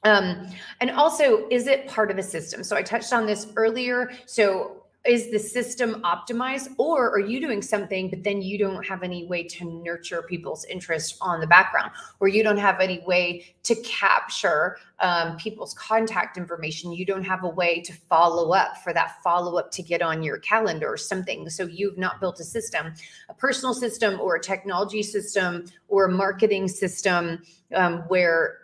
um, 0.04 0.48
and 0.80 0.90
also, 0.90 1.46
is 1.48 1.66
it 1.66 1.86
part 1.86 2.10
of 2.10 2.18
a 2.18 2.22
system? 2.22 2.64
So 2.64 2.74
I 2.74 2.82
touched 2.82 3.12
on 3.12 3.26
this 3.26 3.46
earlier. 3.54 4.10
So 4.26 4.81
is 5.04 5.30
the 5.32 5.38
system 5.38 6.00
optimized 6.02 6.68
or 6.78 7.10
are 7.10 7.18
you 7.18 7.40
doing 7.40 7.60
something 7.60 8.08
but 8.08 8.22
then 8.22 8.40
you 8.40 8.56
don't 8.56 8.86
have 8.86 9.02
any 9.02 9.26
way 9.26 9.42
to 9.42 9.64
nurture 9.82 10.22
people's 10.22 10.64
interest 10.66 11.16
on 11.20 11.40
the 11.40 11.46
background 11.46 11.90
or 12.20 12.28
you 12.28 12.44
don't 12.44 12.58
have 12.58 12.78
any 12.78 13.02
way 13.04 13.44
to 13.64 13.74
capture 13.82 14.76
um, 15.00 15.36
people's 15.36 15.74
contact 15.74 16.36
information? 16.36 16.92
You 16.92 17.04
don't 17.04 17.24
have 17.24 17.42
a 17.42 17.48
way 17.48 17.80
to 17.80 17.92
follow 17.92 18.52
up 18.52 18.76
for 18.84 18.92
that 18.92 19.20
follow 19.24 19.58
up 19.58 19.72
to 19.72 19.82
get 19.82 20.02
on 20.02 20.22
your 20.22 20.38
calendar 20.38 20.92
or 20.92 20.96
something. 20.96 21.48
So 21.50 21.64
you've 21.64 21.98
not 21.98 22.20
built 22.20 22.38
a 22.38 22.44
system 22.44 22.94
a 23.28 23.34
personal 23.34 23.74
system 23.74 24.20
or 24.20 24.36
a 24.36 24.40
technology 24.40 25.02
system 25.02 25.66
or 25.88 26.06
a 26.06 26.10
marketing 26.10 26.68
system 26.68 27.42
um, 27.74 28.00
where 28.08 28.58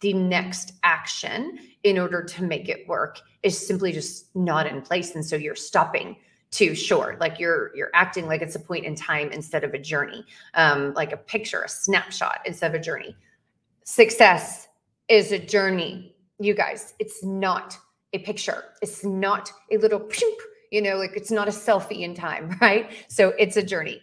the 0.00 0.12
next 0.12 0.74
action 0.82 1.58
in 1.82 1.98
order 1.98 2.22
to 2.22 2.44
make 2.44 2.68
it 2.68 2.86
work 2.88 3.20
is 3.42 3.66
simply 3.66 3.92
just 3.92 4.34
not 4.34 4.66
in 4.66 4.82
place. 4.82 5.14
And 5.14 5.24
so 5.24 5.36
you're 5.36 5.54
stopping 5.54 6.16
too 6.50 6.74
short. 6.74 7.20
Like 7.20 7.38
you're 7.38 7.74
you're 7.76 7.90
acting 7.94 8.26
like 8.26 8.42
it's 8.42 8.54
a 8.54 8.60
point 8.60 8.84
in 8.84 8.94
time 8.94 9.30
instead 9.30 9.64
of 9.64 9.74
a 9.74 9.78
journey 9.78 10.24
um 10.54 10.94
like 10.94 11.12
a 11.12 11.16
picture 11.16 11.62
a 11.62 11.68
snapshot 11.68 12.40
instead 12.46 12.74
of 12.74 12.80
a 12.80 12.82
journey. 12.82 13.14
Success 13.84 14.68
is 15.08 15.32
a 15.32 15.38
journey 15.38 16.14
you 16.40 16.54
guys. 16.54 16.94
It's 16.98 17.22
not 17.22 17.76
a 18.12 18.18
picture. 18.20 18.64
It's 18.80 19.04
not 19.04 19.52
a 19.70 19.76
little 19.76 20.08
you 20.70 20.80
know 20.80 20.96
like 20.96 21.16
it's 21.16 21.30
not 21.30 21.48
a 21.48 21.52
selfie 21.52 22.00
in 22.00 22.14
time 22.14 22.56
right? 22.60 22.90
So 23.08 23.34
it's 23.38 23.56
a 23.56 23.62
journey. 23.62 24.00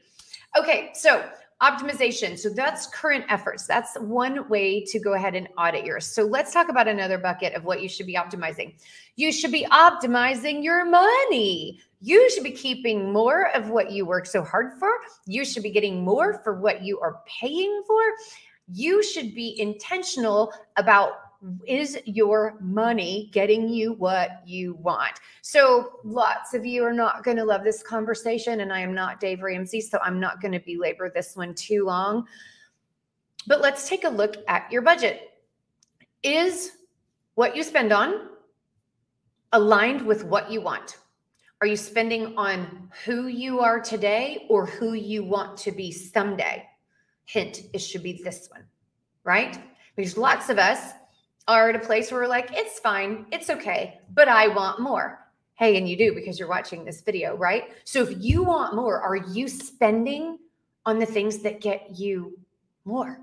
Okay 0.58 0.92
so 0.94 1.28
optimization. 1.62 2.38
So 2.38 2.50
that's 2.50 2.88
current 2.88 3.26
efforts. 3.30 3.66
That's 3.66 3.96
one 4.00 4.48
way 4.50 4.84
to 4.86 5.00
go 5.00 5.14
ahead 5.14 5.36
and 5.36 5.48
audit 5.58 5.86
yours. 5.86 6.06
So 6.06 6.24
let's 6.24 6.52
talk 6.52 6.70
about 6.70 6.88
another 6.88 7.18
bucket 7.18 7.54
of 7.54 7.64
what 7.64 7.82
you 7.82 7.88
should 7.88 8.06
be 8.06 8.16
optimizing. 8.16 8.76
You 9.16 9.32
should 9.32 9.52
be 9.52 9.66
optimizing 9.72 10.64
your 10.64 10.86
money. 10.86 11.80
You 12.02 12.30
should 12.30 12.44
be 12.44 12.52
keeping 12.52 13.12
more 13.12 13.50
of 13.56 13.70
what 13.70 13.92
you 13.92 14.06
work 14.06 14.26
so 14.26 14.44
hard 14.44 14.74
for. 14.78 14.90
You 15.26 15.46
should 15.46 15.64
be 15.64 15.72
getting 15.72 16.04
more 16.04 16.42
for 16.44 16.60
what 16.60 16.84
you 16.84 17.00
are 17.00 17.22
paying 17.26 17.84
for. 17.88 18.02
You 18.72 19.02
should 19.02 19.34
be 19.34 19.60
intentional 19.60 20.52
about 20.76 21.12
is 21.68 21.98
your 22.06 22.58
money 22.62 23.30
getting 23.34 23.70
you 23.70 23.94
what 23.94 24.42
you 24.46 24.76
want? 24.76 25.20
So, 25.42 26.00
lots 26.04 26.54
of 26.54 26.66
you 26.66 26.84
are 26.84 26.94
not 26.94 27.24
going 27.24 27.38
to 27.38 27.44
love 27.44 27.64
this 27.64 27.84
conversation, 27.84 28.62
and 28.62 28.72
I 28.72 28.80
am 28.80 28.94
not 28.94 29.20
Dave 29.20 29.42
Ramsey, 29.42 29.82
so 29.82 30.00
I'm 30.04 30.20
not 30.20 30.42
going 30.42 30.54
to 30.54 30.60
belabor 30.60 31.12
this 31.14 31.36
one 31.36 31.54
too 31.54 31.86
long. 31.86 32.26
But 33.48 33.62
let's 33.62 33.88
take 33.88 34.04
a 34.04 34.10
look 34.10 34.38
at 34.48 34.72
your 34.72 34.82
budget. 34.82 35.32
Is 36.24 36.72
what 37.36 37.56
you 37.56 37.64
spend 37.64 37.92
on 37.92 38.30
aligned 39.52 40.02
with 40.02 40.24
what 40.24 40.52
you 40.52 40.62
want? 40.62 40.98
Are 41.62 41.68
you 41.68 41.78
spending 41.78 42.36
on 42.38 42.90
who 43.06 43.28
you 43.28 43.60
are 43.60 43.80
today 43.80 44.46
or 44.50 44.66
who 44.66 44.94
you 44.94 45.24
want 45.24 45.58
to 45.60 45.72
be 45.72 45.92
someday? 45.92 46.66
Hint, 47.26 47.62
it 47.74 47.80
should 47.80 48.04
be 48.04 48.22
this 48.24 48.50
one, 48.52 48.66
right? 49.24 49.58
Because 49.96 50.18
lots 50.18 50.50
of 50.50 50.60
us 50.60 50.92
are 51.48 51.70
at 51.70 51.76
a 51.76 51.80
place 51.80 52.12
where 52.12 52.22
we're 52.22 52.28
like, 52.28 52.50
it's 52.54 52.80
fine, 52.80 53.26
it's 53.32 53.50
okay, 53.50 54.00
but 54.14 54.28
I 54.28 54.48
want 54.48 54.80
more. 54.80 55.20
Hey, 55.56 55.78
and 55.78 55.88
you 55.88 55.96
do 55.96 56.14
because 56.14 56.38
you're 56.38 56.50
watching 56.50 56.84
this 56.84 57.02
video, 57.02 57.36
right? 57.38 57.66
So 57.86 58.04
if 58.04 58.18
you 58.20 58.44
want 58.44 58.76
more, 58.76 59.00
are 59.00 59.16
you 59.16 59.48
spending 59.48 60.38
on 60.86 61.00
the 61.00 61.06
things 61.06 61.40
that 61.40 61.62
get 61.62 61.98
you 61.98 62.38
more? 62.84 63.20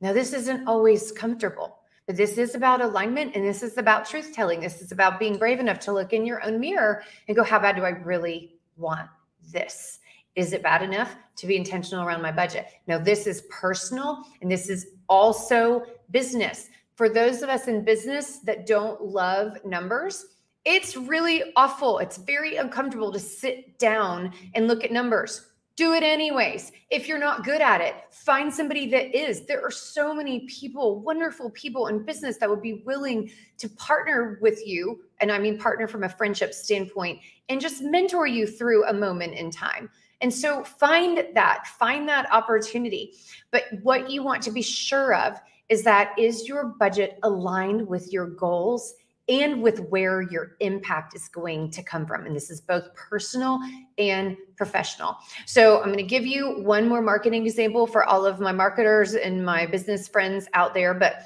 Now, 0.00 0.12
this 0.12 0.32
isn't 0.32 0.66
always 0.66 1.12
comfortable, 1.12 1.78
but 2.06 2.16
this 2.16 2.38
is 2.38 2.54
about 2.54 2.80
alignment 2.80 3.34
and 3.34 3.44
this 3.44 3.62
is 3.62 3.78
about 3.78 4.04
truth 4.04 4.32
telling. 4.34 4.60
This 4.60 4.82
is 4.82 4.92
about 4.92 5.18
being 5.18 5.38
brave 5.38 5.60
enough 5.60 5.78
to 5.80 5.92
look 5.92 6.12
in 6.12 6.26
your 6.26 6.44
own 6.44 6.58
mirror 6.58 7.02
and 7.28 7.36
go, 7.36 7.44
how 7.44 7.58
bad 7.58 7.76
do 7.76 7.84
I 7.84 7.90
really 7.90 8.56
want 8.76 9.08
this? 9.52 10.00
Is 10.36 10.52
it 10.52 10.62
bad 10.62 10.82
enough 10.82 11.16
to 11.36 11.46
be 11.46 11.56
intentional 11.56 12.04
around 12.04 12.22
my 12.22 12.32
budget? 12.32 12.66
Now, 12.86 12.98
this 12.98 13.26
is 13.26 13.42
personal 13.42 14.24
and 14.42 14.50
this 14.50 14.68
is 14.68 14.88
also 15.08 15.84
business 16.10 16.68
for 17.00 17.08
those 17.08 17.40
of 17.40 17.48
us 17.48 17.66
in 17.66 17.82
business 17.82 18.40
that 18.40 18.66
don't 18.66 19.00
love 19.00 19.56
numbers, 19.64 20.26
it's 20.66 20.98
really 20.98 21.42
awful. 21.56 21.98
It's 21.98 22.18
very 22.18 22.56
uncomfortable 22.56 23.10
to 23.10 23.18
sit 23.18 23.78
down 23.78 24.34
and 24.54 24.68
look 24.68 24.84
at 24.84 24.92
numbers. 24.92 25.46
Do 25.76 25.94
it 25.94 26.02
anyways. 26.02 26.72
If 26.90 27.08
you're 27.08 27.18
not 27.18 27.42
good 27.42 27.62
at 27.62 27.80
it, 27.80 27.94
find 28.10 28.52
somebody 28.52 28.86
that 28.90 29.16
is. 29.16 29.46
There 29.46 29.64
are 29.64 29.70
so 29.70 30.12
many 30.12 30.40
people, 30.40 31.00
wonderful 31.00 31.48
people 31.52 31.86
in 31.86 32.04
business 32.04 32.36
that 32.36 32.50
would 32.50 32.60
be 32.60 32.82
willing 32.84 33.30
to 33.56 33.68
partner 33.70 34.38
with 34.42 34.60
you. 34.66 35.00
And 35.22 35.32
I 35.32 35.38
mean, 35.38 35.56
partner 35.56 35.88
from 35.88 36.04
a 36.04 36.08
friendship 36.10 36.52
standpoint 36.52 37.20
and 37.48 37.62
just 37.62 37.80
mentor 37.80 38.26
you 38.26 38.46
through 38.46 38.86
a 38.88 38.92
moment 38.92 39.32
in 39.36 39.50
time. 39.50 39.88
And 40.20 40.30
so 40.30 40.62
find 40.62 41.24
that, 41.32 41.66
find 41.66 42.06
that 42.10 42.30
opportunity. 42.30 43.14
But 43.50 43.62
what 43.80 44.10
you 44.10 44.22
want 44.22 44.42
to 44.42 44.50
be 44.50 44.60
sure 44.60 45.14
of 45.14 45.40
is 45.70 45.82
that 45.84 46.12
is 46.18 46.46
your 46.46 46.74
budget 46.78 47.18
aligned 47.22 47.86
with 47.86 48.12
your 48.12 48.26
goals 48.26 48.94
and 49.28 49.62
with 49.62 49.78
where 49.84 50.22
your 50.22 50.56
impact 50.58 51.14
is 51.14 51.28
going 51.28 51.70
to 51.70 51.82
come 51.84 52.04
from. 52.04 52.26
And 52.26 52.34
this 52.34 52.50
is 52.50 52.60
both 52.60 52.92
personal 52.94 53.60
and 53.96 54.36
professional. 54.56 55.16
So 55.46 55.78
I'm 55.78 55.86
going 55.86 55.98
to 55.98 56.02
give 56.02 56.26
you 56.26 56.60
one 56.62 56.88
more 56.88 57.00
marketing 57.00 57.46
example 57.46 57.86
for 57.86 58.04
all 58.04 58.26
of 58.26 58.40
my 58.40 58.50
marketers 58.50 59.14
and 59.14 59.44
my 59.44 59.66
business 59.66 60.08
friends 60.08 60.48
out 60.54 60.74
there. 60.74 60.94
But 60.94 61.22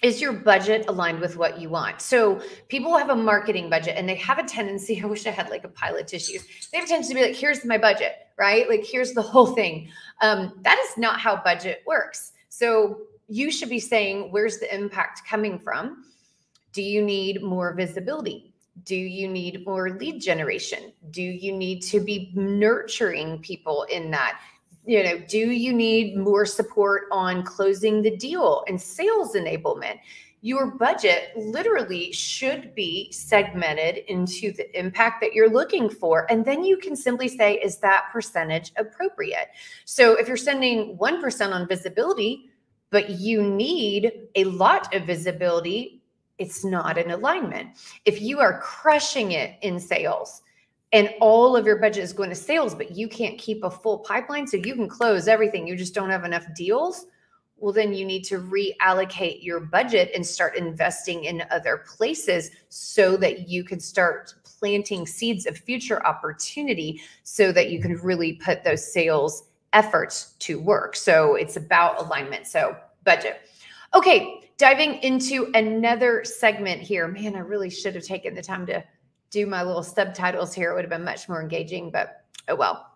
is 0.00 0.20
your 0.20 0.32
budget 0.32 0.84
aligned 0.86 1.18
with 1.18 1.36
what 1.36 1.58
you 1.60 1.68
want? 1.68 2.00
So 2.00 2.40
people 2.68 2.96
have 2.96 3.10
a 3.10 3.16
marketing 3.16 3.68
budget 3.68 3.96
and 3.96 4.08
they 4.08 4.14
have 4.16 4.38
a 4.38 4.44
tendency, 4.44 5.00
I 5.02 5.06
wish 5.06 5.26
I 5.26 5.30
had 5.30 5.50
like 5.50 5.64
a 5.64 5.68
pile 5.68 5.96
of 5.96 6.06
tissues. 6.06 6.44
They 6.70 6.78
have 6.78 6.86
a 6.86 6.88
tendency 6.88 7.14
to 7.14 7.20
be 7.20 7.26
like, 7.26 7.36
here's 7.36 7.64
my 7.64 7.78
budget, 7.78 8.12
right? 8.38 8.68
Like, 8.68 8.84
here's 8.84 9.12
the 9.12 9.22
whole 9.22 9.46
thing. 9.46 9.88
Um, 10.20 10.60
that 10.62 10.78
is 10.78 10.96
not 10.96 11.18
how 11.18 11.42
budget 11.42 11.82
works. 11.84 12.30
So 12.48 12.98
you 13.28 13.50
should 13.50 13.68
be 13.68 13.80
saying, 13.80 14.30
where's 14.30 14.58
the 14.58 14.74
impact 14.74 15.26
coming 15.28 15.58
from? 15.58 16.04
Do 16.72 16.82
you 16.82 17.02
need 17.02 17.42
more 17.42 17.72
visibility? 17.74 18.54
Do 18.82 18.96
you 18.96 19.28
need 19.28 19.64
more 19.64 19.90
lead 19.90 20.20
generation? 20.20 20.92
Do 21.10 21.22
you 21.22 21.52
need 21.52 21.82
to 21.82 22.00
be 22.00 22.32
nurturing 22.34 23.38
people 23.38 23.84
in 23.84 24.10
that? 24.10 24.40
You 24.84 25.02
know, 25.04 25.18
do 25.28 25.38
you 25.38 25.72
need 25.72 26.16
more 26.16 26.44
support 26.44 27.04
on 27.12 27.44
closing 27.44 28.02
the 28.02 28.16
deal 28.16 28.64
and 28.68 28.80
sales 28.80 29.34
enablement? 29.34 29.98
Your 30.42 30.72
budget 30.72 31.32
literally 31.36 32.12
should 32.12 32.74
be 32.74 33.10
segmented 33.10 33.98
into 34.08 34.52
the 34.52 34.78
impact 34.78 35.22
that 35.22 35.32
you're 35.32 35.48
looking 35.48 35.88
for. 35.88 36.30
And 36.30 36.44
then 36.44 36.64
you 36.64 36.76
can 36.76 36.94
simply 36.96 37.28
say, 37.28 37.54
is 37.54 37.78
that 37.78 38.08
percentage 38.12 38.72
appropriate? 38.76 39.48
So 39.86 40.16
if 40.16 40.28
you're 40.28 40.36
sending 40.36 40.98
1% 40.98 41.52
on 41.54 41.66
visibility, 41.66 42.50
but 42.94 43.10
you 43.10 43.42
need 43.42 44.28
a 44.36 44.44
lot 44.44 44.94
of 44.94 45.02
visibility, 45.02 46.00
it's 46.38 46.64
not 46.64 46.96
an 46.96 47.10
alignment. 47.10 47.70
If 48.04 48.22
you 48.22 48.38
are 48.38 48.60
crushing 48.60 49.32
it 49.32 49.56
in 49.62 49.80
sales, 49.80 50.42
and 50.92 51.12
all 51.20 51.56
of 51.56 51.66
your 51.66 51.80
budget 51.80 52.04
is 52.04 52.12
going 52.12 52.28
to 52.28 52.36
sales, 52.36 52.72
but 52.72 52.92
you 52.96 53.08
can't 53.08 53.36
keep 53.36 53.64
a 53.64 53.68
full 53.68 53.98
pipeline 53.98 54.46
so 54.46 54.58
you 54.58 54.76
can 54.76 54.88
close 54.88 55.26
everything, 55.26 55.66
you 55.66 55.74
just 55.74 55.92
don't 55.92 56.08
have 56.08 56.22
enough 56.22 56.46
deals. 56.54 57.06
Well, 57.56 57.72
then 57.72 57.94
you 57.94 58.04
need 58.04 58.22
to 58.26 58.38
reallocate 58.38 59.42
your 59.42 59.58
budget 59.58 60.12
and 60.14 60.24
start 60.24 60.54
investing 60.54 61.24
in 61.24 61.42
other 61.50 61.78
places 61.96 62.52
so 62.68 63.16
that 63.16 63.48
you 63.48 63.64
can 63.64 63.80
start 63.80 64.34
planting 64.44 65.04
seeds 65.04 65.46
of 65.46 65.58
future 65.58 66.06
opportunity 66.06 67.00
so 67.24 67.50
that 67.50 67.70
you 67.70 67.82
can 67.82 67.96
really 67.96 68.34
put 68.34 68.62
those 68.62 68.92
sales 68.92 69.48
efforts 69.74 70.34
to 70.38 70.58
work. 70.60 70.96
So 70.96 71.34
it's 71.34 71.56
about 71.56 72.00
alignment. 72.00 72.46
So 72.46 72.76
budget. 73.04 73.40
Okay, 73.94 74.50
diving 74.58 74.94
into 75.02 75.50
another 75.54 76.24
segment 76.24 76.80
here. 76.80 77.06
Man, 77.08 77.36
I 77.36 77.40
really 77.40 77.70
should 77.70 77.94
have 77.94 78.04
taken 78.04 78.34
the 78.34 78.42
time 78.42 78.66
to 78.66 78.84
do 79.30 79.46
my 79.46 79.62
little 79.62 79.82
subtitles 79.82 80.54
here. 80.54 80.70
It 80.70 80.74
would 80.74 80.84
have 80.84 80.90
been 80.90 81.04
much 81.04 81.28
more 81.28 81.40
engaging, 81.40 81.90
but 81.90 82.24
oh 82.48 82.54
well. 82.54 82.90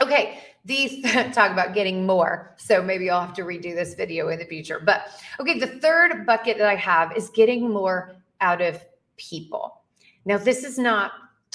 Okay, 0.00 0.40
these 0.64 1.02
talk 1.32 1.52
about 1.52 1.74
getting 1.74 2.06
more. 2.06 2.54
So 2.56 2.82
maybe 2.82 3.10
I'll 3.10 3.20
have 3.20 3.34
to 3.34 3.42
redo 3.42 3.74
this 3.74 3.94
video 3.94 4.28
in 4.28 4.38
the 4.38 4.44
future. 4.44 4.80
But 4.80 5.02
okay, 5.40 5.58
the 5.58 5.66
third 5.66 6.26
bucket 6.26 6.58
that 6.58 6.68
I 6.68 6.76
have 6.76 7.16
is 7.16 7.30
getting 7.30 7.70
more 7.70 8.16
out 8.40 8.60
of 8.60 8.84
people. 9.16 9.82
Now, 10.24 10.38
this 10.38 10.64
is 10.64 10.78
not 10.78 11.12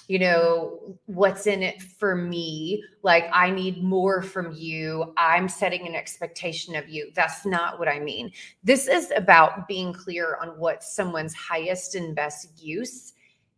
you 0.09 0.17
know, 0.17 0.97
what's 1.05 1.45
in 1.45 1.61
it 1.61 1.83
for 1.83 2.15
me? 2.15 2.83
Like, 3.03 3.25
I 3.31 3.51
need 3.51 3.83
more 3.83 4.23
from 4.23 4.51
you. 4.51 5.13
I'm 5.17 5.47
setting 5.47 5.85
an 5.85 5.93
expectation 5.93 6.75
of 6.75 6.89
you. 6.89 7.11
That's 7.13 7.45
not 7.45 7.77
what 7.77 7.87
I 7.87 7.99
mean. 7.99 8.31
This 8.63 8.87
is 8.87 9.13
about 9.15 9.67
being 9.67 9.93
clear 9.93 10.39
on 10.41 10.59
what 10.59 10.83
someone's 10.83 11.35
highest 11.35 11.93
and 11.93 12.15
best 12.15 12.59
use 12.59 13.13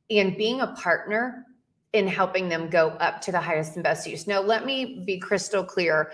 and 0.10 0.36
being 0.36 0.60
a 0.60 0.74
partner 0.74 1.46
in 1.94 2.06
helping 2.06 2.50
them 2.50 2.70
go 2.70 2.90
up 3.00 3.22
to 3.22 3.32
the 3.32 3.40
highest 3.40 3.76
and 3.76 3.84
best 3.84 4.06
use. 4.06 4.28
Now, 4.28 4.42
let 4.42 4.66
me 4.66 5.04
be 5.06 5.20
crystal 5.20 5.64
clear. 5.64 6.12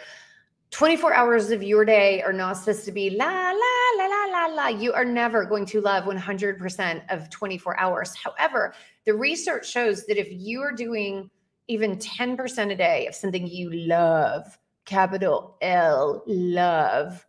24 0.69 1.15
hours 1.15 1.49
of 1.49 1.63
your 1.63 1.83
day 1.83 2.21
are 2.21 2.31
not 2.31 2.57
supposed 2.57 2.85
to 2.85 2.91
be 2.91 3.09
la, 3.09 3.25
la, 3.25 3.76
la, 3.97 4.05
la, 4.05 4.25
la, 4.25 4.45
la. 4.53 4.67
You 4.67 4.93
are 4.93 5.05
never 5.05 5.45
going 5.45 5.65
to 5.67 5.81
love 5.81 6.05
100% 6.05 7.03
of 7.09 7.29
24 7.29 7.79
hours. 7.79 8.13
However, 8.15 8.73
the 9.05 9.13
research 9.13 9.69
shows 9.69 10.05
that 10.05 10.17
if 10.17 10.27
you 10.31 10.61
are 10.61 10.71
doing 10.71 11.29
even 11.67 11.97
10% 11.97 12.71
a 12.71 12.75
day 12.75 13.07
of 13.07 13.15
something 13.15 13.47
you 13.47 13.71
love, 13.71 14.57
capital 14.85 15.57
L, 15.61 16.23
love, 16.25 17.25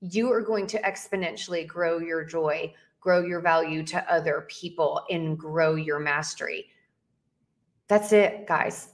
you 0.00 0.30
are 0.30 0.42
going 0.42 0.66
to 0.68 0.82
exponentially 0.82 1.66
grow 1.66 1.98
your 1.98 2.24
joy, 2.24 2.72
grow 3.00 3.22
your 3.22 3.40
value 3.40 3.82
to 3.84 4.12
other 4.12 4.46
people, 4.48 5.02
and 5.10 5.38
grow 5.38 5.74
your 5.74 5.98
mastery. 5.98 6.66
That's 7.88 8.12
it, 8.12 8.46
guys. 8.46 8.91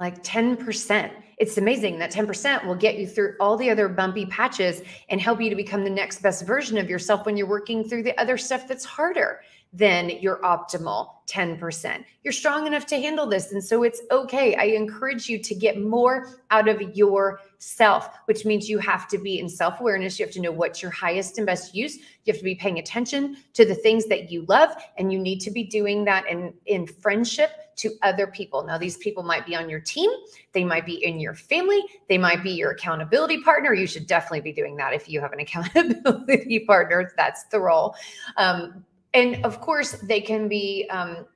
Like 0.00 0.22
10%. 0.22 1.10
It's 1.38 1.58
amazing 1.58 1.98
that 1.98 2.12
10% 2.12 2.64
will 2.64 2.74
get 2.74 2.98
you 2.98 3.06
through 3.06 3.34
all 3.40 3.56
the 3.56 3.70
other 3.70 3.88
bumpy 3.88 4.26
patches 4.26 4.82
and 5.08 5.20
help 5.20 5.40
you 5.40 5.50
to 5.50 5.56
become 5.56 5.84
the 5.84 5.90
next 5.90 6.22
best 6.22 6.46
version 6.46 6.78
of 6.78 6.88
yourself 6.88 7.26
when 7.26 7.36
you're 7.36 7.48
working 7.48 7.82
through 7.82 8.04
the 8.04 8.18
other 8.20 8.36
stuff 8.36 8.68
that's 8.68 8.84
harder 8.84 9.40
than 9.72 10.10
your 10.20 10.40
optimal 10.40 11.10
10%. 11.28 12.04
You're 12.22 12.32
strong 12.32 12.66
enough 12.66 12.86
to 12.86 12.96
handle 12.96 13.26
this. 13.26 13.52
And 13.52 13.62
so 13.62 13.82
it's 13.82 14.00
okay. 14.10 14.54
I 14.54 14.64
encourage 14.64 15.28
you 15.28 15.38
to 15.40 15.54
get 15.54 15.80
more 15.80 16.40
out 16.50 16.68
of 16.68 16.80
yourself, 16.96 18.08
which 18.24 18.46
means 18.46 18.68
you 18.68 18.78
have 18.78 19.06
to 19.08 19.18
be 19.18 19.38
in 19.38 19.48
self 19.48 19.80
awareness. 19.80 20.18
You 20.18 20.24
have 20.24 20.32
to 20.34 20.40
know 20.40 20.52
what's 20.52 20.80
your 20.80 20.90
highest 20.90 21.36
and 21.36 21.46
best 21.46 21.74
use. 21.74 21.96
You 22.24 22.32
have 22.32 22.38
to 22.38 22.44
be 22.44 22.54
paying 22.54 22.78
attention 22.78 23.36
to 23.52 23.66
the 23.66 23.74
things 23.74 24.06
that 24.06 24.30
you 24.30 24.46
love. 24.48 24.70
And 24.96 25.12
you 25.12 25.18
need 25.18 25.40
to 25.40 25.50
be 25.50 25.64
doing 25.64 26.04
that 26.06 26.26
in, 26.26 26.54
in 26.64 26.86
friendship 26.86 27.50
to 27.76 27.92
other 28.02 28.26
people. 28.26 28.64
Now, 28.64 28.78
these 28.78 28.96
people 28.96 29.22
might 29.22 29.46
be 29.46 29.54
on 29.54 29.68
your 29.68 29.80
team, 29.80 30.10
they 30.52 30.64
might 30.64 30.84
be 30.84 31.04
in 31.04 31.20
your 31.20 31.34
family, 31.34 31.80
they 32.08 32.18
might 32.18 32.42
be 32.42 32.50
your 32.50 32.72
accountability 32.72 33.42
partner. 33.42 33.72
You 33.72 33.86
should 33.86 34.06
definitely 34.06 34.40
be 34.40 34.52
doing 34.52 34.76
that 34.76 34.94
if 34.94 35.08
you 35.08 35.20
have 35.20 35.32
an 35.32 35.40
accountability 35.40 36.60
partner. 36.60 37.12
That's 37.16 37.44
the 37.44 37.60
role. 37.60 37.94
Um, 38.36 38.84
and 39.14 39.44
of 39.44 39.60
course 39.60 39.92
they 40.02 40.20
can 40.20 40.48
be 40.48 40.88
um, 40.90 41.26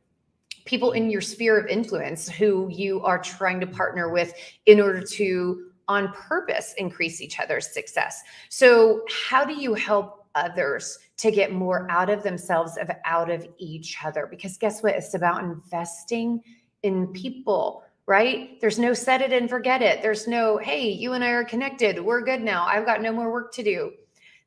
people 0.65 0.93
in 0.93 1.11
your 1.11 1.21
sphere 1.21 1.59
of 1.59 1.67
influence 1.67 2.29
who 2.29 2.69
you 2.71 3.03
are 3.03 3.19
trying 3.19 3.61
to 3.61 3.67
partner 3.67 4.11
with 4.11 4.33
in 4.67 4.81
order 4.81 5.01
to 5.01 5.71
on 5.89 6.13
purpose 6.13 6.75
increase 6.79 7.21
each 7.21 7.41
other's 7.41 7.73
success. 7.73 8.23
So, 8.49 9.03
how 9.11 9.45
do 9.45 9.55
you 9.55 9.75
help 9.75 10.27
others 10.35 10.99
to 11.19 11.31
get 11.31 11.53
more 11.53 11.91
out 11.91 12.09
of 12.09 12.23
themselves 12.23 12.77
of 12.79 12.91
out 13.05 13.31
of 13.31 13.47
each 13.59 13.97
other? 14.05 14.27
Because 14.31 14.57
guess 14.57 14.83
what? 14.83 14.95
It's 14.95 15.15
about 15.15 15.43
investing 15.43 16.41
in 16.83 17.09
people 17.09 17.85
right? 18.07 18.61
There's 18.61 18.79
no 18.81 18.95
set 18.95 19.23
it 19.23 19.33
and 19.33 19.49
forget 19.49 19.81
it. 19.81 20.03
There's 20.03 20.27
no, 20.27 20.59
hey, 20.59 20.89
you 20.89 21.13
and 21.13 21.23
I 21.23 21.31
are 21.31 21.45
connected. 21.45 22.01
We're 22.01 22.23
good 22.23 22.43
now. 22.43 22.67
I've 22.67 22.85
got 22.85 23.01
no 23.01 23.13
more 23.13 23.31
work 23.31 23.55
to 23.55 23.63
do. 23.63 23.93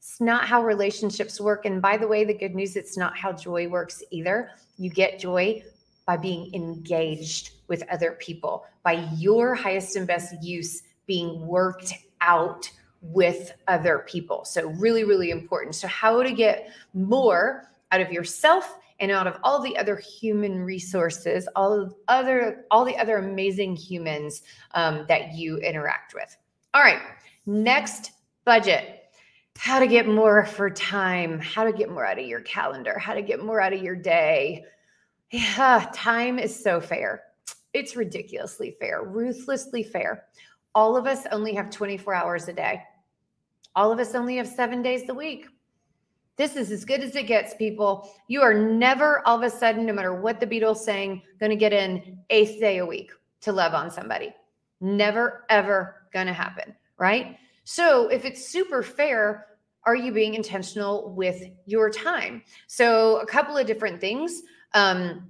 It's 0.07 0.21
not 0.21 0.47
how 0.47 0.63
relationships 0.63 1.41
work. 1.41 1.65
And 1.65 1.81
by 1.81 1.97
the 1.97 2.07
way, 2.07 2.25
the 2.25 2.33
good 2.33 2.53
news, 2.53 2.75
it's 2.75 2.95
not 2.95 3.17
how 3.17 3.33
joy 3.33 3.67
works 3.67 4.03
either. 4.11 4.51
You 4.77 4.91
get 4.91 5.17
joy 5.17 5.63
by 6.05 6.15
being 6.15 6.53
engaged 6.53 7.53
with 7.67 7.81
other 7.91 8.11
people, 8.11 8.65
by 8.83 9.09
your 9.17 9.55
highest 9.55 9.95
and 9.95 10.05
best 10.05 10.35
use 10.43 10.83
being 11.07 11.47
worked 11.47 11.91
out 12.21 12.69
with 13.01 13.51
other 13.67 14.05
people. 14.07 14.45
So, 14.45 14.67
really, 14.69 15.03
really 15.05 15.31
important. 15.31 15.73
So, 15.73 15.87
how 15.87 16.21
to 16.21 16.31
get 16.31 16.69
more 16.93 17.71
out 17.91 17.99
of 17.99 18.11
yourself 18.11 18.77
and 18.99 19.09
out 19.11 19.25
of 19.25 19.37
all 19.43 19.59
the 19.59 19.75
other 19.75 19.95
human 19.95 20.61
resources, 20.61 21.49
all 21.55 21.73
of 21.73 21.95
other, 22.07 22.65
all 22.69 22.85
the 22.85 22.95
other 22.97 23.17
amazing 23.17 23.75
humans 23.75 24.43
um, 24.75 25.05
that 25.07 25.33
you 25.33 25.57
interact 25.57 26.13
with. 26.13 26.37
All 26.75 26.83
right, 26.83 27.01
next 27.47 28.11
budget. 28.45 29.04
How 29.57 29.79
to 29.79 29.87
get 29.87 30.07
more 30.07 30.45
for 30.45 30.69
time, 30.69 31.39
how 31.39 31.63
to 31.63 31.71
get 31.71 31.89
more 31.89 32.05
out 32.05 32.19
of 32.19 32.25
your 32.25 32.41
calendar, 32.41 32.99
how 32.99 33.13
to 33.13 33.21
get 33.21 33.43
more 33.43 33.61
out 33.61 33.73
of 33.73 33.81
your 33.81 33.95
day. 33.95 34.63
Yeah, 35.31 35.89
time 35.93 36.39
is 36.39 36.57
so 36.61 36.79
fair. 36.79 37.23
It's 37.73 37.95
ridiculously 37.95 38.75
fair, 38.79 39.03
ruthlessly 39.03 39.83
fair. 39.83 40.25
All 40.75 40.95
of 40.95 41.07
us 41.07 41.25
only 41.31 41.53
have 41.55 41.69
24 41.69 42.13
hours 42.13 42.47
a 42.47 42.53
day. 42.53 42.81
All 43.75 43.91
of 43.91 43.99
us 43.99 44.15
only 44.15 44.37
have 44.37 44.47
seven 44.47 44.81
days 44.81 45.09
a 45.09 45.13
week. 45.13 45.47
This 46.37 46.55
is 46.55 46.71
as 46.71 46.83
good 46.83 47.01
as 47.01 47.15
it 47.15 47.27
gets, 47.27 47.53
people. 47.53 48.11
You 48.27 48.41
are 48.41 48.53
never 48.53 49.25
all 49.25 49.37
of 49.37 49.43
a 49.43 49.49
sudden, 49.49 49.85
no 49.85 49.93
matter 49.93 50.13
what 50.13 50.39
the 50.39 50.47
Beatles 50.47 50.77
saying, 50.77 51.21
going 51.39 51.49
to 51.49 51.55
get 51.55 51.71
an 51.73 52.19
eighth 52.29 52.59
day 52.59 52.79
a 52.79 52.85
week 52.85 53.11
to 53.41 53.51
love 53.51 53.73
on 53.73 53.89
somebody. 53.89 54.33
Never, 54.81 55.45
ever 55.49 56.07
going 56.11 56.27
to 56.27 56.33
happen, 56.33 56.75
right? 56.97 57.37
So 57.65 58.07
if 58.07 58.25
it's 58.25 58.47
super 58.47 58.81
fair, 58.81 59.47
are 59.83 59.95
you 59.95 60.11
being 60.11 60.33
intentional 60.33 61.13
with 61.13 61.43
your 61.65 61.89
time? 61.89 62.43
So 62.67 63.17
a 63.19 63.25
couple 63.25 63.57
of 63.57 63.67
different 63.67 63.99
things. 63.99 64.41
Um, 64.73 65.29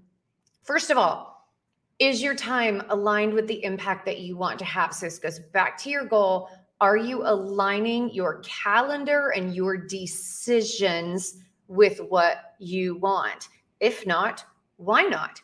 first 0.64 0.92
of 0.92 0.98
all, 0.98 1.50
is 1.98 2.22
your 2.22 2.36
time 2.36 2.84
aligned 2.90 3.34
with 3.34 3.48
the 3.48 3.64
impact 3.64 4.06
that 4.06 4.20
you 4.20 4.38
want 4.38 4.60
to 4.60 4.66
have? 4.66 4.94
So 4.94 5.06
this 5.06 5.18
goes 5.18 5.40
back 5.40 5.78
to 5.80 5.90
your 5.90 6.06
goal 6.06 6.50
are 6.82 6.98
you 6.98 7.26
aligning 7.26 8.14
your 8.14 8.42
calendar 8.44 9.30
and 9.30 9.56
your 9.56 9.78
decisions 9.78 11.38
with 11.70 12.00
what 12.10 12.56
you 12.60 12.98
want? 12.98 13.48
If 13.80 14.06
not, 14.06 14.44
why 14.76 15.04
not? 15.04 15.42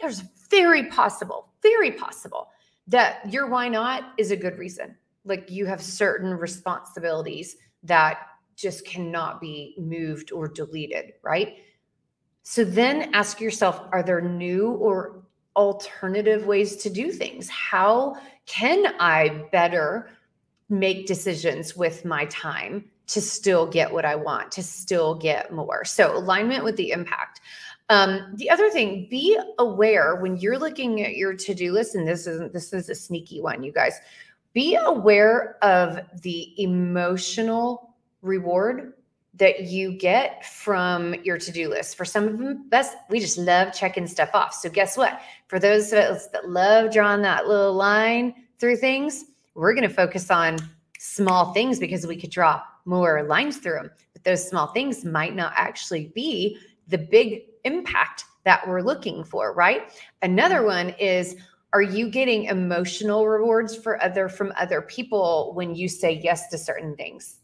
There's 0.00 0.24
very 0.50 0.88
possible, 0.88 1.48
very 1.62 1.92
possible 1.92 2.48
that 2.88 3.32
your 3.32 3.46
why 3.48 3.68
not 3.68 4.12
is 4.18 4.32
a 4.32 4.36
good 4.36 4.58
reason. 4.58 4.96
Like 5.24 5.50
you 5.50 5.66
have 5.66 5.82
certain 5.82 6.34
responsibilities 6.34 7.56
that 7.84 8.18
just 8.56 8.86
cannot 8.86 9.40
be 9.40 9.74
moved 9.78 10.32
or 10.32 10.48
deleted, 10.48 11.12
right? 11.22 11.56
So 12.42 12.64
then 12.64 13.14
ask 13.14 13.40
yourself 13.40 13.82
are 13.92 14.02
there 14.02 14.20
new 14.20 14.72
or 14.72 15.22
alternative 15.56 16.46
ways 16.46 16.76
to 16.76 16.90
do 16.90 17.12
things? 17.12 17.48
How 17.48 18.16
can 18.46 18.94
I 18.98 19.46
better 19.52 20.10
make 20.68 21.06
decisions 21.06 21.76
with 21.76 22.04
my 22.04 22.24
time 22.26 22.90
to 23.08 23.20
still 23.20 23.66
get 23.66 23.92
what 23.92 24.04
I 24.04 24.14
want, 24.14 24.50
to 24.52 24.62
still 24.62 25.14
get 25.14 25.52
more. 25.52 25.84
So, 25.84 26.16
alignment 26.16 26.64
with 26.64 26.76
the 26.76 26.90
impact. 26.90 27.40
Um, 27.90 28.32
the 28.36 28.48
other 28.48 28.70
thing, 28.70 29.06
be 29.10 29.38
aware 29.58 30.16
when 30.16 30.36
you're 30.36 30.58
looking 30.58 31.02
at 31.02 31.16
your 31.16 31.34
to-do 31.34 31.72
list, 31.72 31.94
and 31.94 32.08
this 32.08 32.26
isn't 32.26 32.52
this 32.52 32.72
is 32.72 32.88
a 32.88 32.94
sneaky 32.94 33.40
one, 33.40 33.62
you 33.62 33.72
guys. 33.72 34.00
Be 34.52 34.76
aware 34.76 35.56
of 35.62 36.00
the 36.22 36.62
emotional 36.62 37.94
reward 38.20 38.92
that 39.34 39.62
you 39.62 39.96
get 39.96 40.44
from 40.44 41.14
your 41.24 41.38
to-do 41.38 41.68
list. 41.68 41.96
For 41.96 42.04
some 42.04 42.28
of 42.28 42.38
them, 42.38 42.68
best 42.68 42.96
we 43.08 43.18
just 43.18 43.38
love 43.38 43.72
checking 43.72 44.06
stuff 44.06 44.30
off. 44.34 44.52
So 44.54 44.68
guess 44.68 44.96
what? 44.96 45.20
For 45.48 45.58
those 45.58 45.92
of 45.92 46.00
us 46.00 46.28
that 46.28 46.50
love 46.50 46.92
drawing 46.92 47.22
that 47.22 47.48
little 47.48 47.72
line 47.72 48.34
through 48.58 48.76
things, 48.76 49.24
we're 49.54 49.72
going 49.74 49.88
to 49.88 49.94
focus 49.94 50.30
on 50.30 50.58
small 50.98 51.52
things 51.54 51.78
because 51.78 52.06
we 52.06 52.16
could 52.16 52.30
draw 52.30 52.62
more 52.84 53.22
lines 53.22 53.56
through 53.56 53.74
them. 53.74 53.90
But 54.12 54.24
those 54.24 54.46
small 54.46 54.68
things 54.68 55.04
might 55.04 55.34
not 55.34 55.52
actually 55.56 56.12
be 56.14 56.58
the 56.88 56.98
big 56.98 57.44
impact 57.64 58.24
that 58.44 58.66
we're 58.68 58.82
looking 58.82 59.24
for, 59.24 59.52
right? 59.54 59.92
Another 60.20 60.62
one 60.62 60.90
is 60.98 61.36
are 61.72 61.82
you 61.82 62.08
getting 62.10 62.44
emotional 62.44 63.26
rewards 63.26 63.74
for 63.74 64.02
other 64.02 64.28
from 64.28 64.52
other 64.56 64.82
people 64.82 65.52
when 65.54 65.74
you 65.74 65.88
say 65.88 66.20
yes 66.22 66.48
to 66.48 66.58
certain 66.58 66.94
things? 66.96 67.38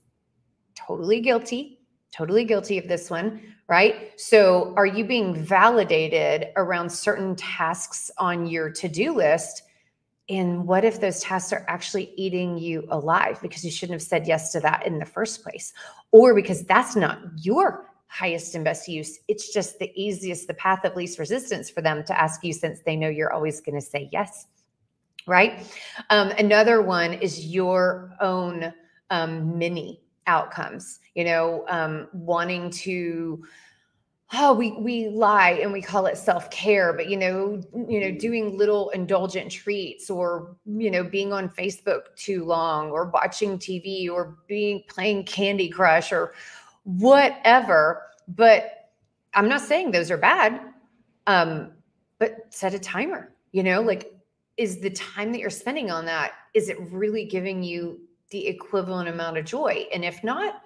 Totally 0.75 1.21
guilty. 1.21 1.81
Totally 2.11 2.45
guilty 2.45 2.79
of 2.79 2.89
this 2.89 3.11
one, 3.11 3.41
right? 3.69 4.19
So, 4.19 4.73
are 4.77 4.87
you 4.87 5.05
being 5.05 5.35
validated 5.35 6.49
around 6.57 6.91
certain 6.91 7.37
tasks 7.37 8.11
on 8.17 8.47
your 8.47 8.71
to-do 8.71 9.15
list 9.15 9.63
and 10.31 10.67
what 10.67 10.85
if 10.85 11.01
those 11.01 11.21
tasks 11.21 11.53
are 11.53 11.65
actually 11.69 12.13
eating 12.17 12.59
you 12.59 12.87
alive 12.91 13.41
because 13.41 13.65
you 13.65 13.71
shouldn't 13.71 13.95
have 13.95 14.07
said 14.07 14.27
yes 14.27 14.53
to 14.53 14.61
that 14.61 14.87
in 14.87 14.99
the 14.99 15.07
first 15.07 15.43
place? 15.43 15.73
Or 16.13 16.35
because 16.35 16.65
that's 16.65 16.97
not 16.97 17.19
your 17.37 17.88
highest 18.09 18.55
and 18.55 18.65
best 18.65 18.89
use. 18.89 19.21
It's 19.29 19.53
just 19.53 19.79
the 19.79 19.93
easiest, 19.95 20.47
the 20.49 20.55
path 20.55 20.85
of 20.85 20.97
least 20.97 21.19
resistance 21.19 21.71
for 21.71 21.83
them 21.83 22.03
to 22.05 22.21
ask 22.21 22.43
you 22.43 22.53
since 22.53 22.81
they 22.85 22.97
know 22.97 23.09
you're 23.09 23.33
always 23.33 23.61
going 23.61 23.75
to 23.75 23.87
say 23.87 24.09
yes. 24.13 24.47
Right. 25.27 25.67
Um, 26.11 26.31
another 26.31 26.81
one 26.81 27.13
is 27.13 27.47
your 27.47 28.15
own 28.21 28.73
um, 29.11 29.59
mini 29.59 30.01
outcomes, 30.27 31.01
you 31.15 31.25
know, 31.25 31.65
um, 31.69 32.09
wanting 32.13 32.71
to 32.71 33.45
oh 34.35 34.53
we 34.53 34.73
we 34.73 35.09
lie 35.09 35.53
and 35.63 35.73
we 35.73 35.81
call 35.81 36.05
it 36.05 36.17
self-care 36.17 36.93
but 36.93 37.09
you 37.09 37.17
know 37.17 37.63
you 37.89 37.99
know 37.99 38.11
doing 38.11 38.59
little 38.59 38.91
indulgent 38.91 39.51
treats 39.51 40.11
or 40.11 40.55
you 40.67 40.91
know 40.91 41.03
being 41.03 41.33
on 41.33 41.49
facebook 41.49 42.15
too 42.15 42.45
long 42.45 42.91
or 42.91 43.07
watching 43.07 43.59
tv 43.59 44.11
or 44.11 44.37
being 44.47 44.83
playing 44.87 45.25
candy 45.25 45.69
crush 45.69 46.13
or 46.13 46.35
whatever 46.89 48.03
but 48.29 48.91
i'm 49.35 49.49
not 49.49 49.61
saying 49.61 49.91
those 49.91 50.11
are 50.11 50.17
bad 50.17 50.61
um 51.27 51.71
but 52.19 52.47
set 52.51 52.75
a 52.75 52.79
timer 52.79 53.33
you 53.53 53.63
know 53.63 53.81
like 53.81 54.13
is 54.57 54.81
the 54.81 54.91
time 54.91 55.31
that 55.33 55.39
you're 55.39 55.51
spending 55.51 55.91
on 55.91 56.05
that 56.07 56.33
is 56.55 56.69
it 56.69 56.79
really 56.91 57.25
giving 57.25 57.63
you 57.63 58.01
the 58.31 58.47
equivalent 58.47 59.09
amount 59.09 59.39
of 59.39 59.45
joy? 59.45 59.87
And 59.93 60.05
if 60.05 60.23
not 60.23 60.63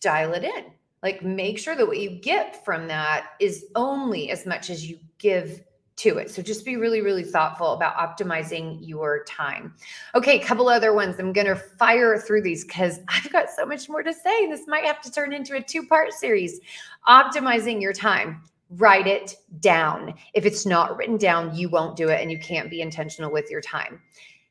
dial 0.00 0.32
it 0.32 0.44
in. 0.44 0.64
Like 1.02 1.22
make 1.22 1.58
sure 1.58 1.76
that 1.76 1.86
what 1.86 1.98
you 1.98 2.10
get 2.10 2.64
from 2.64 2.88
that 2.88 3.32
is 3.38 3.66
only 3.74 4.30
as 4.30 4.46
much 4.46 4.70
as 4.70 4.88
you 4.88 4.98
give 5.18 5.62
to 5.96 6.18
it. 6.18 6.30
So 6.30 6.42
just 6.42 6.64
be 6.64 6.76
really, 6.76 7.00
really 7.00 7.22
thoughtful 7.22 7.72
about 7.72 7.96
optimizing 7.96 8.78
your 8.80 9.24
time. 9.24 9.74
Okay, 10.14 10.40
a 10.40 10.44
couple 10.44 10.68
other 10.68 10.92
ones. 10.92 11.16
I'm 11.18 11.32
going 11.32 11.46
to 11.46 11.54
fire 11.56 12.18
through 12.18 12.42
these 12.42 12.64
because 12.64 12.98
I've 13.08 13.30
got 13.30 13.50
so 13.50 13.64
much 13.64 13.88
more 13.88 14.02
to 14.02 14.12
say. 14.12 14.48
This 14.48 14.66
might 14.66 14.84
have 14.84 15.00
to 15.02 15.10
turn 15.10 15.32
into 15.32 15.54
a 15.56 15.62
two 15.62 15.86
part 15.86 16.12
series. 16.12 16.60
Optimizing 17.08 17.80
your 17.80 17.92
time. 17.92 18.42
Write 18.70 19.06
it 19.06 19.36
down. 19.60 20.14
If 20.32 20.46
it's 20.46 20.66
not 20.66 20.96
written 20.96 21.16
down, 21.16 21.54
you 21.54 21.68
won't 21.68 21.96
do 21.96 22.08
it 22.08 22.20
and 22.20 22.30
you 22.30 22.38
can't 22.38 22.70
be 22.70 22.80
intentional 22.80 23.30
with 23.30 23.50
your 23.50 23.60
time. 23.60 24.00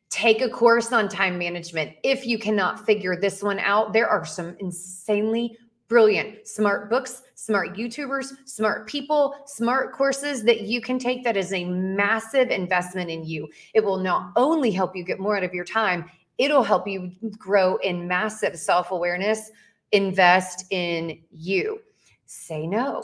Take 0.09 0.41
a 0.41 0.49
course 0.49 0.93
on 0.93 1.09
time 1.09 1.39
management. 1.39 1.93
If 2.03 2.25
you 2.25 2.37
cannot 2.37 2.85
figure 2.85 3.19
this 3.19 3.41
one 3.41 3.59
out, 3.59 3.91
there 3.91 4.07
are 4.07 4.23
some 4.23 4.55
insanely 4.59 5.57
brilliant. 5.93 6.47
Smart 6.47 6.89
books 6.89 7.21
smart 7.35 7.77
youtubers 7.77 8.33
smart 8.45 8.87
people 8.87 9.35
smart 9.45 9.93
courses 9.93 10.43
that 10.43 10.61
you 10.61 10.81
can 10.81 10.97
take 10.97 11.23
that 11.23 11.37
is 11.37 11.53
a 11.53 11.65
massive 11.65 12.49
investment 12.49 13.11
in 13.11 13.23
you. 13.23 13.47
It 13.75 13.85
will 13.85 13.97
not 13.97 14.31
only 14.35 14.71
help 14.71 14.95
you 14.95 15.03
get 15.03 15.19
more 15.19 15.37
out 15.37 15.43
of 15.43 15.53
your 15.53 15.63
time 15.63 16.09
it'll 16.39 16.63
help 16.63 16.87
you 16.87 17.11
grow 17.37 17.75
in 17.77 18.07
massive 18.07 18.57
self-awareness 18.57 19.51
invest 19.91 20.65
in 20.71 21.19
you. 21.29 21.79
Say 22.25 22.65
no. 22.65 23.03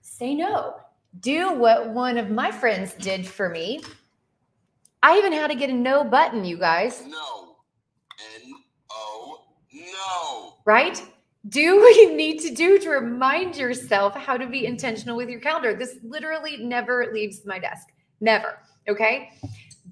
Say 0.00 0.34
no. 0.34 0.74
Do 1.20 1.52
what 1.52 1.90
one 1.90 2.18
of 2.18 2.28
my 2.28 2.50
friends 2.50 2.94
did 2.94 3.24
for 3.24 3.48
me. 3.48 3.82
I 5.00 5.16
even 5.16 5.32
had 5.32 5.52
to 5.52 5.54
get 5.54 5.70
a 5.70 5.74
no 5.74 6.02
button 6.02 6.44
you 6.44 6.58
guys. 6.58 7.04
No. 7.06 7.54
N 8.34 8.52
o. 8.90 9.44
No. 9.72 10.54
Right 10.64 11.00
do 11.48 11.78
what 11.80 11.94
you 11.96 12.16
need 12.16 12.40
to 12.40 12.54
do 12.54 12.78
to 12.78 12.90
remind 12.90 13.56
yourself 13.56 14.14
how 14.14 14.36
to 14.36 14.46
be 14.46 14.66
intentional 14.66 15.16
with 15.16 15.28
your 15.28 15.40
calendar. 15.40 15.74
This 15.74 15.98
literally 16.02 16.56
never 16.58 17.10
leaves 17.12 17.44
my 17.44 17.58
desk. 17.58 17.88
Never. 18.20 18.58
Okay. 18.88 19.30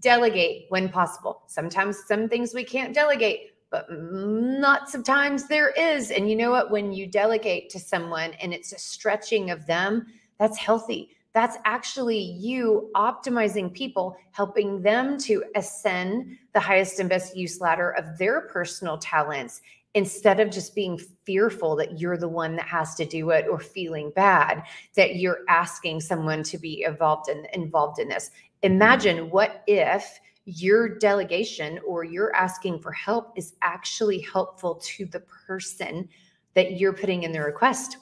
delegate 0.01 0.67
when 0.69 0.89
possible. 0.89 1.43
Sometimes 1.47 2.05
some 2.07 2.29
things 2.29 2.53
we 2.55 2.65
can't 2.65 2.95
delegate, 2.95 3.53
but 3.71 3.87
lots 3.91 4.95
of 4.95 5.03
times 5.03 5.49
there 5.49 5.71
is. 5.71 6.11
And 6.11 6.29
you 6.29 6.37
know 6.37 6.51
what? 6.51 6.71
When 6.71 6.93
you 6.93 7.07
delegate 7.07 7.71
to 7.71 7.79
someone 7.79 8.33
and 8.35 8.53
it's 8.53 8.73
a 8.73 8.79
stretching 8.79 9.51
of 9.51 9.67
them, 9.67 10.07
that's 10.39 10.59
healthy. 10.59 11.11
That's 11.33 11.57
actually 11.65 12.19
you 12.19 12.91
optimizing 12.95 13.73
people, 13.73 14.17
helping 14.31 14.83
them 14.83 15.19
to 15.21 15.43
ascend 15.57 16.37
the 16.53 16.61
highest 16.61 17.01
and 17.01 17.09
best 17.09 17.37
use 17.37 17.61
ladder 17.61 17.91
of 17.91 18.19
their 18.19 18.43
personal 18.43 18.99
talents 18.99 19.61
instead 19.95 20.41
of 20.41 20.51
just 20.51 20.75
being 20.75 20.99
fearful 21.25 21.77
that 21.77 21.99
you're 21.99 22.17
the 22.17 22.29
one 22.29 22.57
that 22.57 22.67
has 22.67 22.95
to 22.97 23.05
do 23.05 23.31
it 23.31 23.47
or 23.49 23.59
feeling 23.61 24.13
bad 24.15 24.63
that 24.95 25.17
you're 25.17 25.41
asking 25.49 26.01
someone 26.01 26.43
to 26.43 26.59
be 26.59 26.83
involved 26.83 27.29
in 27.29 27.47
involved 27.53 27.99
in 27.99 28.09
this. 28.09 28.31
Imagine 28.63 29.31
what 29.31 29.63
if 29.67 30.21
your 30.47 30.99
delegation 30.99 31.81
or 31.87 32.05
you're 32.05 32.35
asking 32.35 32.79
for 32.79 32.93
help 32.93 33.33
is 33.37 33.55
actually 33.63 34.21
helpful 34.21 34.75
to 34.83 35.07
the 35.07 35.21
person 35.21 36.09
that 36.55 36.73
you're 36.73 36.93
putting 36.93 37.23
in 37.23 37.33
the 37.33 37.41
request. 37.41 37.97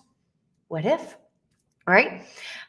What 0.68 0.84
if 0.84 1.16
all 1.86 1.94
right? 1.94 2.22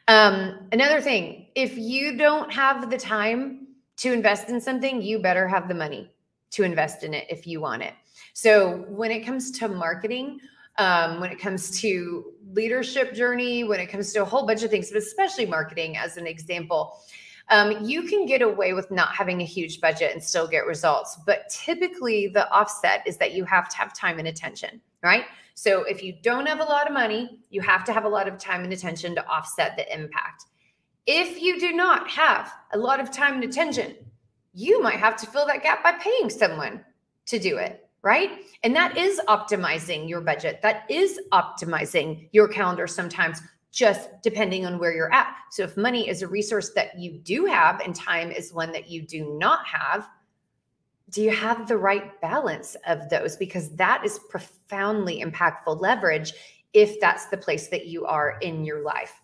Um, 0.08 0.68
another 0.72 1.00
thing 1.00 1.48
if 1.56 1.78
you 1.78 2.18
don't 2.18 2.52
have 2.52 2.90
the 2.90 2.98
time 2.98 3.68
to 3.98 4.12
invest 4.12 4.50
in 4.50 4.60
something 4.60 5.02
you 5.02 5.20
better 5.20 5.48
have 5.48 5.68
the 5.68 5.74
money 5.74 6.12
to 6.52 6.64
invest 6.64 7.04
in 7.04 7.14
it 7.14 7.26
if 7.30 7.48
you 7.48 7.62
want 7.62 7.84
it 7.84 7.94
so 8.34 8.86
when 8.88 9.12
it 9.12 9.26
comes 9.26 9.52
to 9.60 9.68
marketing, 9.68 10.40
um, 10.78 11.20
when 11.20 11.32
it 11.32 11.40
comes 11.40 11.80
to 11.82 12.34
leadership 12.54 13.14
journey, 13.14 13.64
when 13.64 13.80
it 13.80 13.88
comes 13.88 14.14
to 14.14 14.22
a 14.22 14.26
whole 14.26 14.46
bunch 14.46 14.64
of 14.64 14.72
things, 14.72 14.92
but 14.92 14.98
especially 14.98 15.46
marketing 15.46 15.98
as 15.98 16.18
an 16.18 16.26
example, 16.26 17.00
um, 17.50 17.84
you 17.84 18.04
can 18.04 18.26
get 18.26 18.42
away 18.42 18.74
with 18.74 18.90
not 18.90 19.10
having 19.10 19.42
a 19.42 19.46
huge 19.46 19.82
budget 19.82 20.14
and 20.14 20.24
still 20.24 20.48
get 20.48 20.66
results. 20.66 21.18
But 21.26 21.50
typically, 21.50 22.28
the 22.28 22.50
offset 22.52 23.06
is 23.06 23.18
that 23.18 23.34
you 23.34 23.44
have 23.46 23.70
to 23.70 23.78
have 23.78 23.94
time 23.94 24.20
and 24.20 24.28
attention, 24.28 24.82
right? 25.04 25.26
So 25.56 25.84
if 25.84 26.02
you 26.02 26.14
don't 26.22 26.48
have 26.48 26.62
a 26.62 26.64
lot 26.64 26.88
of 26.88 26.94
money, 26.94 27.40
you 27.50 27.62
have 27.62 27.84
to 27.86 27.94
have 27.94 28.06
a 28.06 28.10
lot 28.10 28.28
of 28.28 28.38
time 28.38 28.64
and 28.64 28.74
attention 28.74 29.14
to 29.16 29.28
offset 29.28 29.76
the 29.78 29.94
impact. 29.94 30.46
If 31.06 31.42
you 31.42 31.60
do 31.60 31.74
not 31.74 32.10
have 32.10 32.52
a 32.72 32.78
lot 32.78 33.00
of 33.00 33.12
time 33.12 33.36
and 33.36 33.44
attention, 33.44 33.96
you 34.54 34.82
might 34.82 35.00
have 35.00 35.18
to 35.18 35.28
fill 35.28 35.46
that 35.48 35.62
gap 35.62 35.84
by 35.84 35.94
paying 35.94 36.30
someone 36.30 36.84
to 37.26 37.40
do 37.40 37.58
it 37.58 37.83
right? 38.04 38.42
And 38.64 38.76
that 38.76 38.98
is 38.98 39.20
optimizing 39.28 40.08
your 40.08 40.22
budget. 40.22 40.62
That 40.62 40.84
is 40.90 41.20
optimizing 41.32 42.28
your 42.34 42.48
calendar 42.48 42.86
sometimes, 42.86 43.42
just 43.72 44.10
depending 44.22 44.66
on 44.66 44.78
where 44.78 44.94
you're 44.94 45.12
at. 45.12 45.34
So 45.52 45.64
if 45.64 45.78
money 45.78 46.08
is 46.08 46.22
a 46.22 46.28
resource 46.28 46.72
that 46.76 47.00
you 47.00 47.14
do 47.14 47.46
have 47.46 47.80
and 47.80 47.96
time 47.96 48.30
is 48.30 48.54
one 48.54 48.72
that 48.74 48.90
you 48.90 49.02
do 49.02 49.38
not 49.40 49.66
have, 49.66 50.08
do 51.10 51.22
you 51.22 51.32
have 51.32 51.68
the 51.68 51.78
right 51.78 52.20
balance 52.22 52.76
of 52.88 53.10
those? 53.10 53.38
Because 53.38 53.70
that 53.76 54.06
is 54.06 54.20
profoundly 54.30 55.24
impactful 55.24 55.80
leverage 55.80 56.34
if 56.74 57.00
that's 57.00 57.28
the 57.28 57.38
place 57.38 57.68
that 57.70 57.88
you 57.88 58.06
are 58.06 58.38
in 58.42 58.66
your 58.66 58.84
life. 58.84 59.22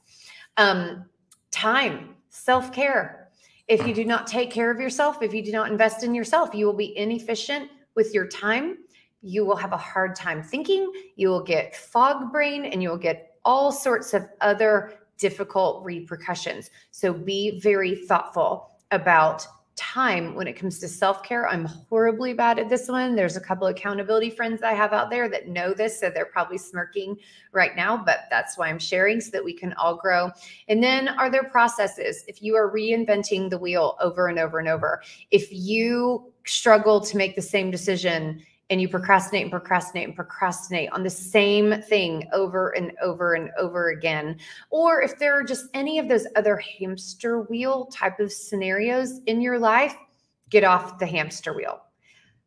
Um, 0.58 1.06
time, 1.52 2.16
self 2.30 2.72
care. 2.72 3.30
If 3.68 3.86
you 3.86 3.94
do 3.94 4.06
not 4.06 4.26
take 4.26 4.50
care 4.52 4.72
of 4.72 4.80
yourself, 4.80 5.22
if 5.22 5.34
you 5.34 5.44
do 5.44 5.52
not 5.52 5.70
invest 5.70 6.04
in 6.04 6.16
yourself, 6.16 6.56
you 6.56 6.66
will 6.66 6.74
be 6.74 6.98
inefficient 6.98 7.70
with 8.00 8.14
your 8.14 8.26
time, 8.26 8.78
you 9.22 9.44
will 9.44 9.58
have 9.58 9.74
a 9.74 9.78
hard 9.78 10.16
time 10.16 10.42
thinking. 10.42 10.90
You 11.18 11.28
will 11.28 11.44
get 11.44 11.76
fog 11.76 12.32
brain 12.32 12.64
and 12.64 12.82
you 12.82 12.88
will 12.88 12.98
get 12.98 13.36
all 13.44 13.74
sorts 13.74 14.14
of 14.14 14.26
other 14.40 14.94
difficult 15.18 15.84
repercussions. 15.84 16.70
So 16.92 17.12
be 17.12 17.60
very 17.60 17.94
thoughtful 18.08 18.72
about 18.92 19.46
time 19.80 20.36
when 20.36 20.46
it 20.46 20.54
comes 20.54 20.78
to 20.80 20.88
self 20.88 21.24
care. 21.24 21.48
I'm 21.48 21.66
horribly 21.66 22.34
bad 22.34 22.60
at 22.60 22.68
this 22.68 22.90
one. 22.90 23.16
There's 23.16 23.38
a 23.38 23.42
couple 23.42 23.68
accountability 23.68 24.30
friends 24.30 24.62
I 24.62 24.74
have 24.74 24.92
out 24.92 25.10
there 25.10 25.30
that 25.30 25.48
know 25.48 25.74
this, 25.74 26.00
so 26.00 26.10
they're 26.10 26.26
probably 26.26 26.58
smirking 26.58 27.18
right 27.54 27.76
now, 27.76 27.96
but 27.96 28.26
that's 28.30 28.58
why 28.58 28.68
I'm 28.68 28.78
sharing 28.78 29.22
so 29.22 29.32
that 29.32 29.44
we 29.44 29.54
can 29.54 29.74
all 29.74 29.96
grow. 29.96 30.32
And 30.68 30.84
then 30.84 31.08
are 31.08 31.32
there 31.32 31.46
processes? 31.46 32.26
If 32.28 32.42
you 32.42 32.56
are 32.58 32.72
reinventing 32.72 33.50
the 33.50 33.58
wheel 33.58 33.98
over 34.02 34.28
and 34.28 34.38
over 34.38 34.60
and 34.60 34.68
over, 34.68 35.02
if 35.32 35.48
you 35.52 36.34
struggle 36.46 37.00
to 37.00 37.18
make 37.18 37.36
the 37.36 37.42
same 37.42 37.72
decision 37.72 38.42
and 38.70 38.80
you 38.80 38.88
procrastinate 38.88 39.44
and 39.44 39.52
procrastinate 39.52 40.08
and 40.08 40.16
procrastinate 40.16 40.92
on 40.92 41.04
the 41.04 41.10
same 41.10 41.82
thing 41.84 42.30
over 42.34 42.70
and 42.72 42.92
over 43.02 43.34
and 43.34 43.50
over 43.58 43.90
again, 43.90 44.38
or 44.70 45.02
if 45.02 45.18
there 45.18 45.38
are 45.38 45.44
just 45.44 45.66
any 45.74 45.98
of 46.00 46.08
those 46.08 46.28
other 46.36 46.58
hamster 46.58 47.42
wheel 47.42 47.86
type 47.88 48.20
of 48.20 48.32
scenarios 48.32 49.22
in 49.26 49.42
your 49.42 49.58
life, 49.58 49.96
get 50.50 50.64
off 50.64 51.00
the 51.00 51.06
hamster 51.06 51.54
wheel. 51.54 51.82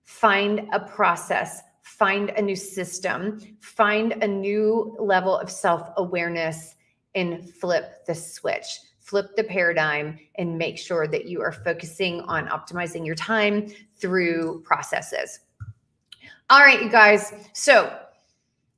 Find 0.05 0.69
a 0.73 0.81
process, 0.81 1.61
find 1.83 2.31
a 2.31 2.43
new 2.43 2.57
system, 2.57 3.41
find 3.61 4.13
a 4.13 4.27
new 4.27 4.97
level 4.99 5.37
of 5.37 5.51
self 5.51 5.91
awareness, 5.97 6.77
and 7.15 7.49
flip 7.55 8.07
the 8.07 8.15
switch 8.15 8.79
flip 9.03 9.37
the 9.37 9.45
paradigm 9.45 10.19
and 10.37 10.57
make 10.57 10.79
sure 10.79 11.07
that 11.07 11.27
you 11.27 11.43
are 11.43 11.53
focusing 11.53 12.21
on 12.23 12.47
optimizing 12.49 13.05
your 13.05 13.15
time 13.15 13.67
through 14.01 14.63
processes. 14.63 15.41
All 16.53 16.61
right, 16.61 16.83
you 16.83 16.91
guys. 16.91 17.33
So, 17.55 17.99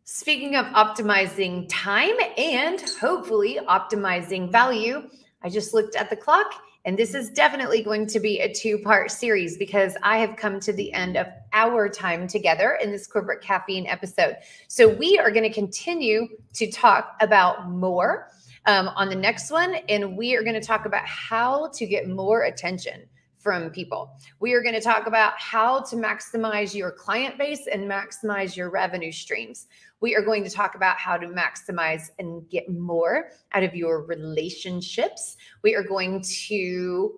speaking 0.04 0.54
of 0.54 0.64
optimizing 0.66 1.66
time 1.68 2.14
and 2.38 2.80
hopefully 3.00 3.58
optimizing 3.68 4.52
value, 4.52 5.10
I 5.42 5.48
just 5.48 5.74
looked 5.74 5.96
at 5.96 6.08
the 6.08 6.14
clock 6.14 6.54
and 6.84 6.96
this 6.96 7.16
is 7.16 7.30
definitely 7.30 7.82
going 7.82 8.06
to 8.06 8.20
be 8.20 8.38
a 8.38 8.54
two 8.54 8.78
part 8.78 9.10
series 9.10 9.58
because 9.58 9.96
I 10.04 10.18
have 10.18 10.36
come 10.36 10.60
to 10.60 10.72
the 10.72 10.92
end 10.92 11.16
of 11.16 11.26
our 11.52 11.88
time 11.88 12.28
together 12.28 12.78
in 12.80 12.92
this 12.92 13.08
corporate 13.08 13.42
caffeine 13.42 13.88
episode. 13.88 14.36
So, 14.68 14.94
we 14.94 15.18
are 15.18 15.32
going 15.32 15.42
to 15.42 15.52
continue 15.52 16.28
to 16.52 16.70
talk 16.70 17.16
about 17.20 17.70
more 17.70 18.28
um, 18.66 18.86
on 18.94 19.08
the 19.08 19.16
next 19.16 19.50
one. 19.50 19.74
And 19.88 20.16
we 20.16 20.36
are 20.36 20.44
going 20.44 20.54
to 20.54 20.64
talk 20.64 20.86
about 20.86 21.06
how 21.06 21.70
to 21.74 21.86
get 21.86 22.08
more 22.08 22.44
attention 22.44 23.02
from 23.44 23.68
people. 23.68 24.16
We 24.40 24.54
are 24.54 24.62
going 24.62 24.74
to 24.74 24.80
talk 24.80 25.06
about 25.06 25.34
how 25.38 25.82
to 25.82 25.96
maximize 25.96 26.74
your 26.74 26.90
client 26.90 27.36
base 27.36 27.68
and 27.70 27.88
maximize 27.88 28.56
your 28.56 28.70
revenue 28.70 29.12
streams. 29.12 29.66
We 30.00 30.16
are 30.16 30.22
going 30.22 30.42
to 30.44 30.50
talk 30.50 30.74
about 30.74 30.96
how 30.96 31.18
to 31.18 31.26
maximize 31.26 32.08
and 32.18 32.48
get 32.48 32.70
more 32.70 33.28
out 33.52 33.62
of 33.62 33.74
your 33.74 34.02
relationships. 34.06 35.36
We 35.62 35.76
are 35.76 35.82
going 35.82 36.22
to, 36.22 37.12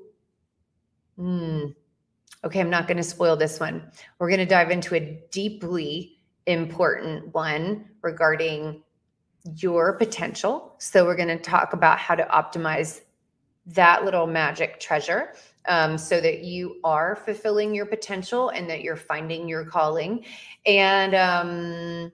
hmm, 1.16 1.66
okay, 2.44 2.60
I'm 2.60 2.70
not 2.70 2.88
going 2.88 2.96
to 2.96 3.04
spoil 3.04 3.36
this 3.36 3.60
one. 3.60 3.88
We're 4.18 4.28
going 4.28 4.40
to 4.40 4.46
dive 4.46 4.70
into 4.70 4.96
a 4.96 5.22
deeply 5.30 6.18
important 6.46 7.32
one 7.32 7.88
regarding 8.02 8.82
your 9.58 9.92
potential. 9.92 10.74
So, 10.78 11.04
we're 11.04 11.16
going 11.16 11.28
to 11.28 11.38
talk 11.38 11.72
about 11.72 12.00
how 12.00 12.16
to 12.16 12.24
optimize 12.24 13.02
that 13.66 14.04
little 14.04 14.26
magic 14.26 14.78
treasure 14.78 15.32
um, 15.68 15.98
so 15.98 16.20
that 16.20 16.44
you 16.44 16.80
are 16.84 17.16
fulfilling 17.16 17.74
your 17.74 17.86
potential 17.86 18.50
and 18.50 18.68
that 18.70 18.82
you're 18.82 18.96
finding 18.96 19.48
your 19.48 19.64
calling. 19.64 20.24
And 20.64 21.14
um, 21.14 22.12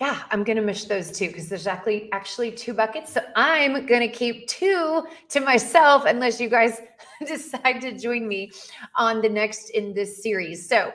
yeah, 0.00 0.22
I'm 0.30 0.44
to 0.56 0.62
mish 0.62 0.84
those 0.84 1.10
two 1.10 1.28
because 1.28 1.48
there's 1.48 1.66
actually 1.66 2.12
actually 2.12 2.52
two 2.52 2.74
buckets. 2.74 3.12
So 3.12 3.20
I'm 3.36 3.86
to 4.00 4.08
keep 4.08 4.46
two 4.46 5.04
to 5.28 5.40
myself 5.40 6.04
unless 6.06 6.40
you 6.40 6.48
guys 6.48 6.80
decide 7.26 7.80
to 7.80 7.98
join 7.98 8.28
me 8.28 8.52
on 8.96 9.20
the 9.20 9.28
next 9.28 9.70
in 9.70 9.94
this 9.94 10.22
series. 10.22 10.68
So 10.68 10.92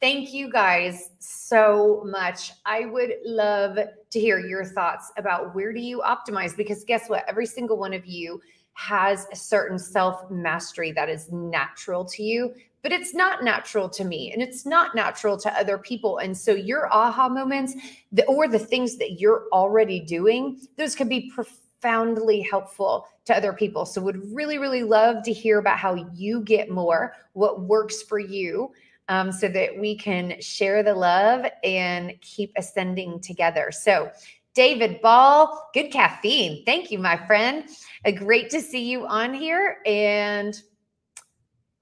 Thank 0.00 0.32
you 0.32 0.50
guys 0.50 1.10
so 1.18 2.02
much. 2.06 2.52
I 2.64 2.86
would 2.86 3.16
love 3.22 3.76
to 3.76 4.18
hear 4.18 4.38
your 4.38 4.64
thoughts 4.64 5.12
about 5.18 5.54
where 5.54 5.74
do 5.74 5.80
you 5.80 6.00
optimize 6.00 6.56
because 6.56 6.84
guess 6.84 7.10
what? 7.10 7.28
Every 7.28 7.44
single 7.44 7.76
one 7.76 7.92
of 7.92 8.06
you 8.06 8.40
has 8.74 9.26
a 9.32 9.36
certain 9.36 9.78
self 9.78 10.30
mastery 10.30 10.92
that 10.92 11.08
is 11.08 11.30
natural 11.30 12.04
to 12.04 12.22
you, 12.22 12.54
but 12.82 12.92
it's 12.92 13.14
not 13.14 13.44
natural 13.44 13.88
to 13.90 14.04
me 14.04 14.32
and 14.32 14.42
it's 14.42 14.64
not 14.64 14.94
natural 14.94 15.36
to 15.38 15.52
other 15.58 15.78
people. 15.78 16.18
And 16.18 16.36
so 16.36 16.52
your 16.52 16.92
aha 16.92 17.28
moments 17.28 17.74
the, 18.12 18.24
or 18.26 18.48
the 18.48 18.58
things 18.58 18.96
that 18.96 19.20
you're 19.20 19.46
already 19.52 20.00
doing, 20.00 20.60
those 20.76 20.94
can 20.94 21.08
be 21.08 21.30
profoundly 21.30 22.40
helpful 22.40 23.06
to 23.26 23.36
other 23.36 23.52
people. 23.52 23.84
So 23.84 24.00
would 24.00 24.32
really, 24.34 24.58
really 24.58 24.82
love 24.82 25.22
to 25.24 25.32
hear 25.32 25.58
about 25.58 25.78
how 25.78 25.94
you 26.14 26.42
get 26.42 26.70
more, 26.70 27.14
what 27.34 27.62
works 27.62 28.02
for 28.02 28.18
you 28.18 28.72
um, 29.10 29.32
so 29.32 29.48
that 29.48 29.76
we 29.76 29.96
can 29.96 30.40
share 30.40 30.82
the 30.82 30.94
love 30.94 31.44
and 31.64 32.12
keep 32.20 32.52
ascending 32.56 33.20
together. 33.20 33.70
So, 33.72 34.10
David 34.54 35.00
Ball, 35.00 35.70
good 35.74 35.90
caffeine. 35.90 36.64
Thank 36.64 36.90
you, 36.90 36.98
my 36.98 37.16
friend. 37.26 37.64
Uh, 38.04 38.10
great 38.10 38.50
to 38.50 38.60
see 38.60 38.90
you 38.90 39.06
on 39.06 39.32
here 39.32 39.78
and 39.86 40.60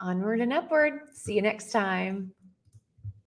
onward 0.00 0.40
and 0.40 0.52
upward. 0.52 1.00
See 1.14 1.34
you 1.34 1.42
next 1.42 1.72
time. 1.72 2.32